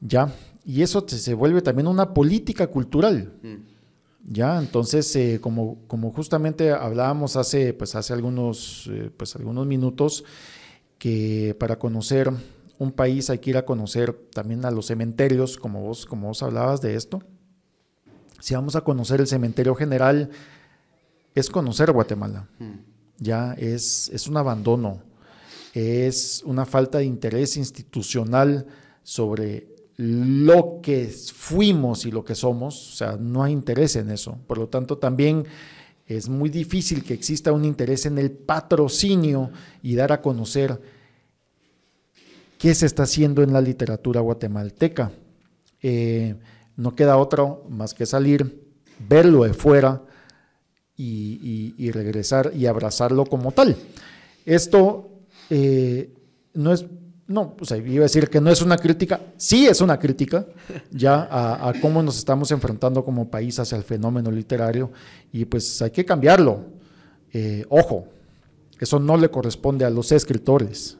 [0.00, 0.32] ¿ya?
[0.64, 3.32] Y eso se vuelve también una política cultural.
[4.26, 4.58] ¿Ya?
[4.58, 10.24] Entonces, eh, como, como justamente hablábamos hace, pues hace algunos, eh, pues algunos minutos,
[10.98, 12.30] que para conocer
[12.78, 16.42] un país hay que ir a conocer también a los cementerios, como vos, como vos
[16.42, 17.22] hablabas de esto.
[18.40, 20.30] Si vamos a conocer el cementerio general,
[21.34, 22.48] es conocer Guatemala.
[22.58, 22.72] Mm.
[23.18, 25.02] Ya es, es un abandono,
[25.72, 28.66] es una falta de interés institucional
[29.02, 34.38] sobre lo que fuimos y lo que somos, o sea, no hay interés en eso.
[34.46, 35.44] Por lo tanto, también
[36.06, 39.50] es muy difícil que exista un interés en el patrocinio
[39.82, 40.80] y dar a conocer
[42.58, 45.12] qué se está haciendo en la literatura guatemalteca.
[45.82, 46.34] Eh,
[46.76, 48.64] no queda otro más que salir,
[49.08, 50.02] verlo de fuera
[50.96, 53.76] y, regresar y abrazarlo como tal.
[54.44, 55.10] Esto
[55.50, 56.12] eh,
[56.52, 56.84] no es
[57.26, 60.46] no, o iba a decir que no es una crítica, sí es una crítica
[60.90, 64.90] ya a, cómo nos estamos enfrentando como país hacia el fenómeno literario
[65.32, 66.66] y pues hay que cambiarlo.
[67.32, 68.08] Eh, ojo,
[68.78, 70.98] eso no le corresponde a los escritores,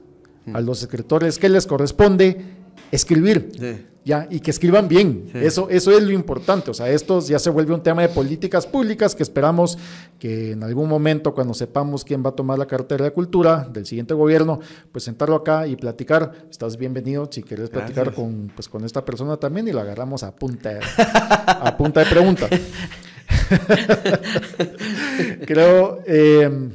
[0.52, 2.63] A los escritores, ¿qué les corresponde?
[2.90, 3.50] Escribir.
[3.58, 3.86] Sí.
[4.04, 5.30] Ya, y que escriban bien.
[5.32, 5.38] Sí.
[5.38, 6.70] Eso, eso es lo importante.
[6.70, 9.78] O sea, esto ya se vuelve un tema de políticas públicas que esperamos
[10.18, 13.86] que en algún momento, cuando sepamos quién va a tomar la cartera de cultura del
[13.86, 14.60] siguiente gobierno,
[14.92, 16.32] pues sentarlo acá y platicar.
[16.50, 20.36] Estás bienvenido si quieres platicar con, pues, con esta persona también y la agarramos a
[20.36, 22.46] punta de, a punta de pregunta.
[25.46, 26.68] Creo eh,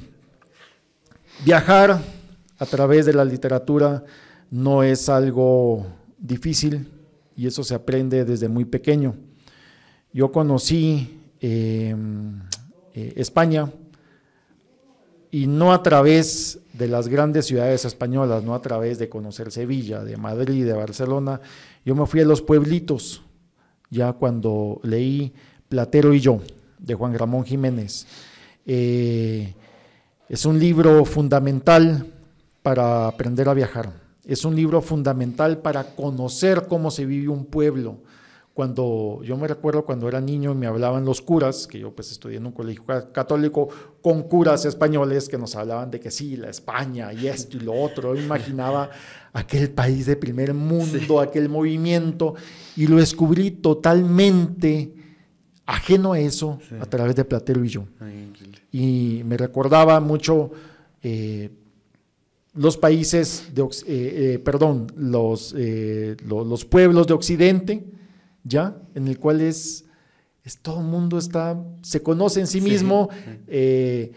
[1.46, 2.00] viajar
[2.58, 4.04] a través de la literatura
[4.52, 5.86] no es algo
[6.18, 6.88] difícil
[7.36, 9.16] y eso se aprende desde muy pequeño.
[10.12, 11.96] Yo conocí eh,
[12.94, 13.72] eh, España
[15.32, 20.04] y no a través de las grandes ciudades españolas, no a través de conocer Sevilla,
[20.04, 21.40] de Madrid, de Barcelona.
[21.86, 23.22] Yo me fui a los pueblitos
[23.90, 25.34] ya cuando leí
[25.68, 26.42] Platero y yo,
[26.78, 28.08] de Juan Ramón Jiménez.
[28.66, 29.54] Eh,
[30.28, 32.06] es un libro fundamental
[32.62, 34.09] para aprender a viajar.
[34.30, 37.98] Es un libro fundamental para conocer cómo se vive un pueblo.
[38.54, 42.12] Cuando yo me recuerdo cuando era niño y me hablaban los curas, que yo pues
[42.12, 43.70] estudié en un colegio ca- católico
[44.02, 47.74] con curas españoles que nos hablaban de que sí, la España y esto y lo
[47.74, 48.16] otro.
[48.16, 48.90] Yo imaginaba
[49.34, 52.36] aquel país de primer mundo, aquel movimiento,
[52.76, 54.94] y lo descubrí totalmente
[55.66, 56.76] ajeno a eso Sí.
[56.82, 58.32] a través de Platero y yo Ay,
[58.72, 60.52] y me recordaba mucho
[61.02, 61.50] eh,
[62.54, 67.84] los países de, eh, eh, perdón, los, eh, lo- los pueblos de Occidente,
[68.44, 69.86] ya, en el cual es,
[70.44, 73.32] es todo el mundo está, se conoce en sí, mismo sí.
[73.48, 74.12] eh,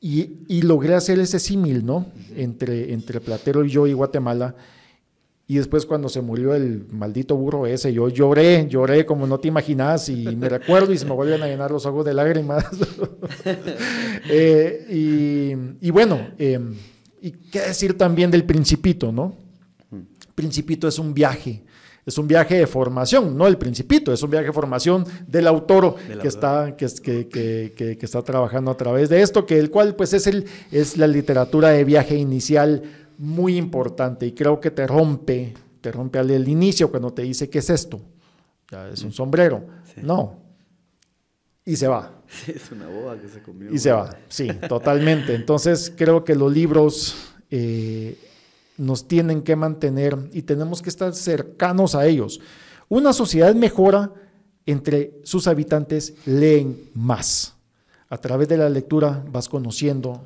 [0.00, 2.06] y, y logré hacer ese símil, ¿no?
[2.34, 4.54] Entre, entre Platero y yo y Guatemala.
[5.48, 9.46] Y después cuando se murió el maldito burro ese, yo lloré, lloré como no te
[9.46, 12.64] imaginas y me recuerdo y se me vuelven a llenar los ojos de lágrimas.
[14.28, 16.58] Eh, y, y bueno, eh,
[17.20, 19.34] y qué decir también del principito, ¿no?
[20.34, 21.62] Principito es un viaje,
[22.04, 25.96] es un viaje de formación, no el principito, es un viaje de formación del autor
[26.20, 29.70] que está, que, que, que- que- que está trabajando a través de esto, que el
[29.70, 32.82] cual pues es, el, es la literatura de viaje inicial
[33.18, 37.48] muy importante y creo que te rompe, te rompe al el inicio cuando te dice
[37.48, 37.98] qué es esto,
[38.70, 39.64] ya es un sombrero,
[39.94, 40.02] Sí.
[40.04, 40.38] no,
[41.64, 42.12] y se va.
[42.44, 42.86] Sí, es una
[43.20, 43.72] que se comió.
[43.72, 45.34] Y se va, sí, totalmente.
[45.34, 47.14] Entonces creo que los libros
[47.50, 48.18] eh,
[48.76, 52.40] nos tienen que mantener y tenemos que estar cercanos a ellos.
[52.88, 54.12] Una sociedad mejora
[54.66, 57.54] entre sus habitantes leen más.
[58.08, 60.24] A través de la lectura vas conociendo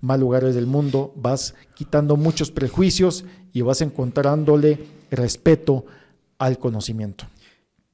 [0.00, 5.84] más lugares del mundo, vas quitando muchos prejuicios y vas encontrándole respeto
[6.38, 7.26] al conocimiento.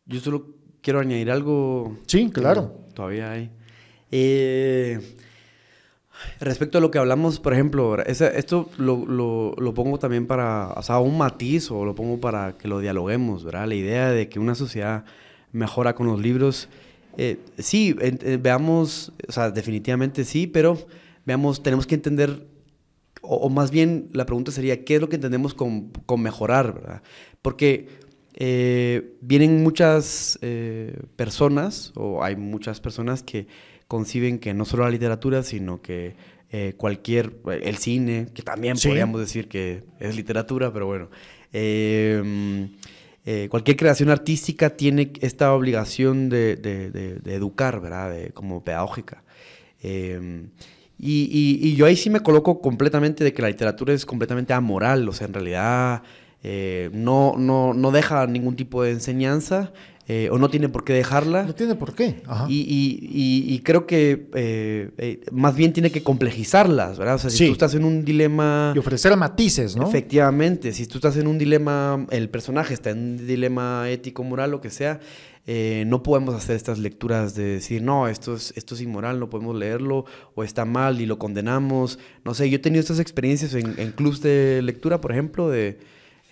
[0.06, 0.46] Yo solo
[0.83, 1.97] quiero añadir algo.
[2.07, 2.74] Sí, claro.
[2.95, 3.51] Todavía hay.
[4.11, 5.01] Eh,
[6.41, 10.68] respecto a lo que hablamos, por ejemplo, ese- esto lo, lo- lo pongo también para,
[10.76, 13.66] o sea, un matiz o lo pongo para que lo dialoguemos, ¿verdad?
[13.66, 15.05] La idea de que una sociedad
[15.53, 16.68] mejora con los libros.
[17.18, 20.78] eh, sí, eh, veamos, o sea, definitivamente sí, pero
[21.26, 22.47] veamos, tenemos que entender
[23.20, 26.72] o, o más bien la pregunta sería, ¿qué es lo que entendemos con, con mejorar?
[26.74, 27.03] ¿verdad?
[27.43, 27.89] Porque
[28.35, 33.47] eh, vienen muchas eh, personas, o hay muchas personas que
[33.89, 36.14] conciben que no solo la literatura, sino que
[36.51, 38.89] eh, cualquier, el cine, que también Sí.
[38.89, 41.09] podríamos decir que es literatura, pero bueno,
[41.53, 48.11] eh, cualquier creación artística tiene esta obligación de, de- de- de educar, ¿verdad?
[48.12, 49.22] De- como pedagógica.
[49.83, 54.53] Y, y- y yo ahí sí me coloco completamente de que la literatura es completamente
[54.53, 56.03] amoral, o sea, en realidad
[56.43, 59.72] eh, no, no, no deja ningún tipo de enseñanza
[60.09, 61.45] eh, o no tiene por qué dejarla.
[61.45, 62.16] No tiene por qué.
[62.26, 62.47] Ajá.
[62.49, 67.14] Y, y- y- y creo que eh, eh, más bien tiene que complejizarlas, ¿verdad?
[67.14, 67.47] O sea, si Sí.
[67.47, 68.72] tú estás en un dilema...
[68.74, 69.88] Y ofrecer matices, ¿no?
[69.88, 74.51] Efectivamente, si tú estás en un dilema, el personaje está en un dilema ético, moral,
[74.51, 74.99] lo que sea,
[75.47, 79.30] eh, no podemos hacer estas lecturas de decir, no, esto es, esto es inmoral, no
[79.30, 82.01] podemos leerlo, o está mal y lo condenamos.
[82.24, 85.78] No sé, yo he tenido estas experiencias en, en clubs de lectura, por ejemplo, de...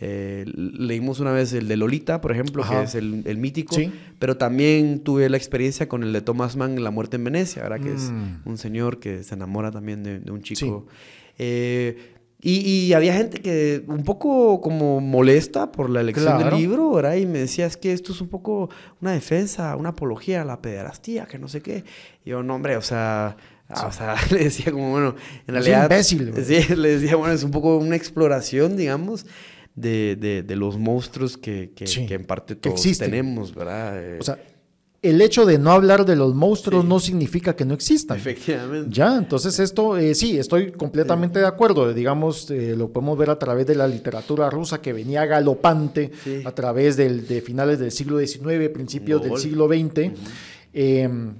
[0.01, 2.79] eh, leímos una vez el de Lolita, por ejemplo, Ajá.
[2.79, 3.93] que es el, el mítico, Sí.
[4.19, 7.81] pero también tuve la experiencia con el de Thomas Mann, La muerte en Venecia, ¿verdad?
[7.81, 8.49] Que es Mm.
[8.49, 10.87] un señor que se enamora también de, de un chico.
[11.39, 11.97] Eh,
[12.43, 16.51] y, y había gente que un poco como molesta por la elección Claro.
[16.57, 17.17] del libro, ¿verdad?
[17.17, 18.71] Y me decía, es que esto es un poco
[19.03, 21.85] una defensa, una apología a la pederastía, que no sé qué.
[22.25, 23.37] Y yo, no, hombre, o sea...
[23.69, 25.15] ah, O sea, le decía como, bueno,
[25.47, 25.83] en Es realidad...
[25.91, 26.45] imbécil, güey.
[26.47, 29.27] Sí, le decía, bueno, es un poco una exploración, digamos,
[29.75, 33.99] de, de- de los monstruos que, que- Sí, que en parte todos tenemos, ¿verdad?
[34.03, 34.39] Eh, O sea,
[35.03, 38.18] el hecho de no hablar de los monstruos no significa que no existan.
[38.18, 38.91] Efectivamente.
[38.93, 41.95] Ya, entonces esto, eh, sí, estoy completamente de acuerdo.
[41.95, 46.11] Digamos, eh, lo podemos ver a través de la literatura rusa que venía galopante
[46.45, 50.11] a través del, de finales del siglo XIX, principios del siglo XX.
[50.75, 51.35] Em,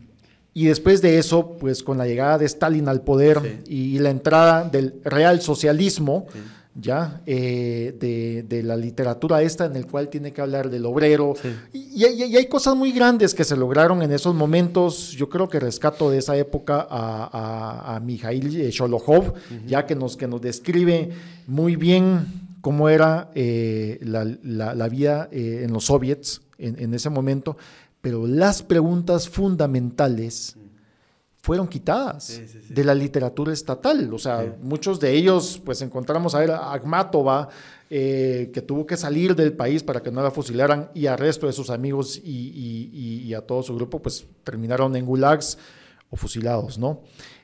[0.55, 4.65] y después de eso, pues con la llegada de Stalin al poder y, la entrada
[4.69, 6.27] del real socialismo,
[6.75, 11.35] ya eh, de, la literatura esta en el cual tiene que hablar del obrero.
[11.73, 15.11] Y, hay cosas muy grandes que se lograron en esos momentos.
[15.13, 19.35] Yo creo que rescato de esa época a, a, Mikhail Sholokhov
[19.67, 21.11] ya que nos, que nos describe
[21.47, 22.27] muy bien
[22.61, 27.57] cómo era eh, la, vida eh, en los soviets en, ese momento.
[28.01, 30.57] Pero las preguntas fundamentales
[31.43, 34.13] fueron quitadas de la literatura estatal.
[34.13, 37.49] O sea, muchos de ellos, pues encontramos a, él, a Akhmatova,
[37.89, 41.47] eh, que tuvo que salir del país para que no la fusilaran, y al resto
[41.47, 45.57] de sus amigos y, a todo su grupo, pues terminaron en gulags
[46.11, 47.01] o fusilados, ¿no?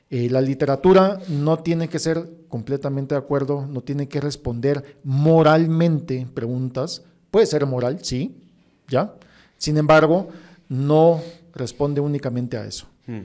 [0.09, 6.27] Eh, la literatura no tiene que ser completamente de acuerdo, no tiene que responder moralmente
[6.33, 7.03] preguntas.
[7.29, 8.37] Puede ser moral, sí,
[8.87, 9.15] ¿ya?
[9.57, 10.29] Sin embargo,
[10.69, 11.21] no
[11.53, 12.87] responde únicamente a eso.
[13.05, 13.23] Hmm.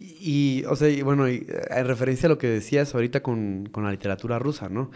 [0.00, 4.38] Y, o sea, bueno, en referencia a lo que decías ahorita con, con la literatura
[4.38, 4.90] rusa, ¿no?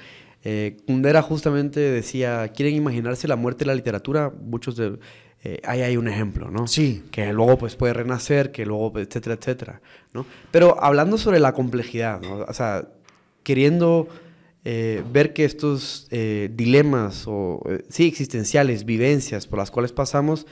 [0.45, 4.33] Eh, Kundera justamente decía, ¿quieren imaginarse la muerte de la literatura?
[4.43, 4.99] Muchos de...
[5.43, 6.67] Eh, ahí hay un ejemplo, ¿no?
[6.67, 7.03] Sí.
[7.11, 9.83] Que luego pues puede renacer, que luego, etcétera, etcétera,
[10.15, 10.25] ¿no?
[10.51, 12.39] Pero hablando sobre la complejidad, ¿no?
[12.49, 12.89] O sea,
[13.43, 14.09] queriendo
[14.65, 20.47] eh, ver que estos eh, dilemas o, sí, existenciales, vivencias por las cuales pasamos,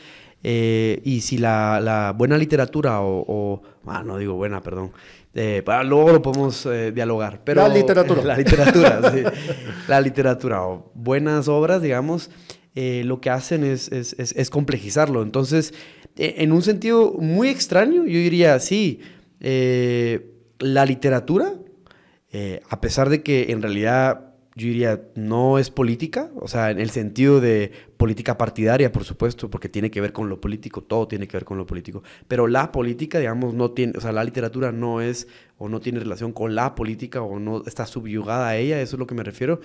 [0.44, 4.92] eh, y si la, buena literatura o, ah, no digo buena, perdón,
[5.34, 7.42] eh, para, luego lo podemos eh, dialogar.
[7.44, 8.22] Pero, la literatura.
[8.24, 9.22] La literatura, sí.
[9.88, 12.30] La literatura o buenas obras, digamos,
[12.74, 15.22] lo que hacen es, es, complejizarlo.
[15.22, 15.74] Entonces,
[16.16, 19.00] en un sentido muy extraño, yo diría, sí,
[20.58, 21.54] la literatura,
[22.68, 26.90] a pesar de que en realidad yo diría, no es política, o sea, en el
[26.90, 31.26] sentido de política partidaria, por supuesto, porque tiene que ver con lo político, todo tiene
[31.26, 34.70] que ver con lo político, pero la política, digamos, no tiene, o sea, la literatura
[34.70, 35.26] no es
[35.56, 39.00] o no tiene relación con la política o no está subyugada a ella, eso es
[39.00, 39.60] lo que me refiero.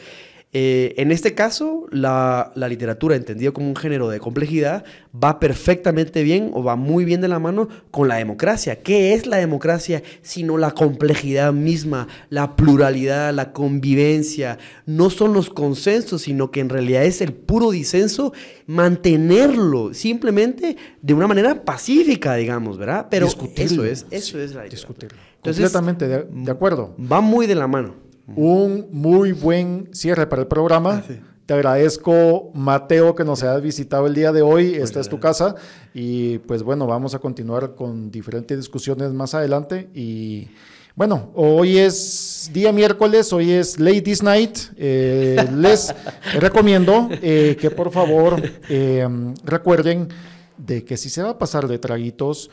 [0.53, 6.51] Eh, en este caso, la, literatura, entendida como un género de complejidad, va perfectamente bien
[6.53, 8.81] o va muy bien de la mano con la democracia.
[8.81, 14.57] ¿Qué es la democracia sino la complejidad misma, la pluralidad, la convivencia?
[14.85, 18.31] No son los consensos, sino que en realidad es el puro disenso,
[18.67, 23.07] mantenerlo simplemente de una manera pacífica, digamos, ¿verdad?
[23.11, 25.17] Pero eso es, eso es la Discutirlo.
[25.41, 26.95] Completamente de acuerdo.
[26.99, 31.03] Va muy de la mano un muy buen cierre para el programa.
[31.07, 31.13] Ah,
[31.45, 34.75] Te agradezco, Mateo, que nos hayas visitado el día de hoy.
[34.75, 35.55] Esta es tu casa.
[35.93, 39.89] Y pues bueno, vamos a continuar con diferentes discusiones más adelante.
[39.93, 40.49] Y
[40.95, 44.57] bueno, hoy es día miércoles, hoy es Ladies Night.
[44.75, 45.93] Eh, les
[46.39, 49.07] recomiendo eh, que por favor eh,
[49.43, 50.09] recuerden
[50.57, 52.49] de que si se va a pasar de traguitos,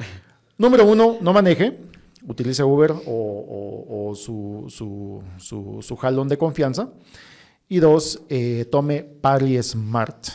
[0.58, 1.80] número uno, no maneje
[2.26, 4.66] utilice Uber o, su,
[5.38, 6.88] su, jalón de confianza.
[7.68, 10.28] Y dos, eh, tome Pari Smart.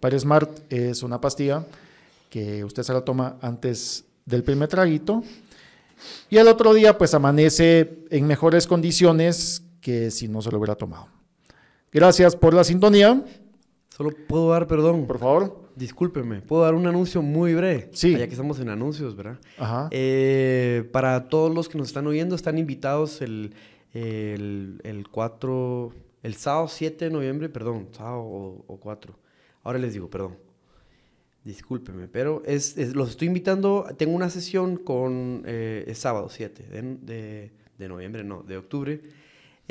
[0.00, 1.64] Pari Smart es una pastilla
[2.30, 5.22] que usted se la toma antes del primer traguito
[6.30, 10.74] y al otro día pues amanece en mejores condiciones que si no se lo hubiera
[10.74, 11.08] tomado.
[11.92, 13.22] Gracias por la sintonía.
[14.00, 15.06] Solo puedo dar perdón.
[15.06, 15.60] Por favor.
[15.76, 17.90] Discúlpeme, puedo dar un anuncio muy breve.
[17.92, 18.12] Sí.
[18.16, 19.38] Ya que estamos en anuncios, ¿verdad?
[19.58, 19.88] Ajá.
[19.90, 23.52] Eh, para todos los que nos están oyendo, están invitados el,
[23.92, 25.92] el, 4,
[26.22, 29.14] el sábado 7 de noviembre, perdón, sábado o, 4.
[29.64, 30.38] Ahora les digo, perdón.
[31.44, 33.84] Discúlpeme, pero es, los estoy invitando.
[33.98, 36.68] Tengo una sesión con eh, el sábado 7
[37.02, 39.02] de, de noviembre, no, de octubre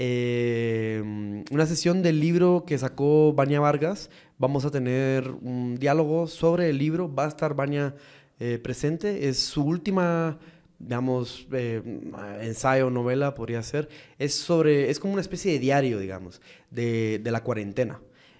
[0.01, 1.03] eh,
[1.51, 4.09] una sesión del libro que sacó Baña Vargas.
[4.37, 7.13] Vamos a tener un diálogo sobre el libro.
[7.13, 7.95] Va a estar Baña
[8.39, 9.27] eh, presente.
[9.27, 10.39] Es su última,
[10.79, 11.81] digamos, eh,
[12.39, 13.89] ensayo, novela, podría ser.
[14.17, 16.39] Es sobre, es como una especie de diario, digamos,
[16.71, 17.99] de la cuarentena.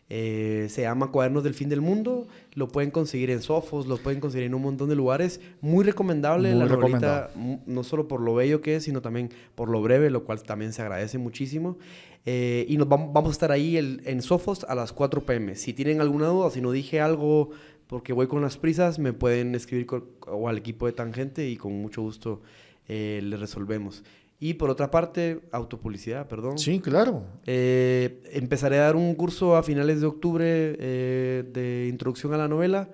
[0.10, 2.28] Eh, se llama Cuadernos del Fin del Mundo.
[2.53, 5.39] Lo pueden conseguir en Sofos, lo pueden conseguir en un montón de lugares.
[5.62, 7.30] Muy recomendable la novelita,
[7.66, 10.74] no solo por lo bello que es, sino también por lo breve, lo cual también
[10.74, 11.78] se agradece muchísimo.
[12.26, 15.55] Eh, y nos vamos, vamos, a estar ahí en Sofos a las 4 pm.
[15.55, 17.51] Si tienen alguna duda, si no dije algo
[17.89, 19.88] porque voy con las prisas, me pueden escribir
[20.28, 22.41] o al equipo de Tangente y con mucho gusto
[22.88, 24.03] eh, le resolvemos.
[24.41, 26.57] Y por otra parte, autopublicidad, perdón.
[26.57, 27.25] Sí, claro.
[27.45, 32.47] Eh, empezaré a dar un curso a finales de octubre eh, de introducción a la
[32.47, 32.89] novela.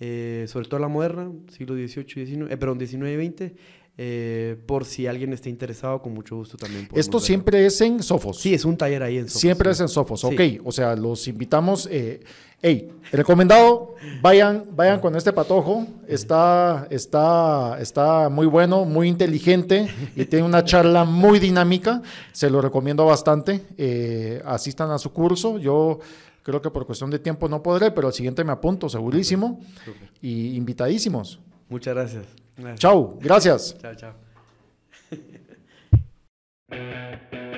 [0.00, 3.52] eh, sobre todo la moderna, siglo XVIII, XIX, eh, perdón, XIX y XX.
[4.66, 6.88] Por si alguien está interesado, con mucho gusto también.
[6.94, 8.40] Esto siempre es en Sofos.
[8.40, 9.40] Sí, es un taller ahí en Sofos.
[9.40, 10.40] Siempre es en Sofos, ok.
[10.64, 11.88] O sea, los invitamos.
[12.64, 15.84] Hey, recomendado, vayan, vayan con este patojo.
[16.06, 22.00] Está, está, está muy bueno, muy inteligente y tiene una charla muy dinámica.
[22.30, 23.62] Se lo recomiendo bastante.
[23.76, 25.58] Eh, asistan a su curso.
[25.58, 25.98] Yo
[26.44, 29.58] creo que por cuestión de tiempo no podré, pero al siguiente me apunto, segurísimo.
[30.20, 31.40] Y invitadísimos.
[31.68, 32.26] Muchas gracias.
[32.76, 33.76] Chao, gracias.
[33.82, 34.14] Chao, chao.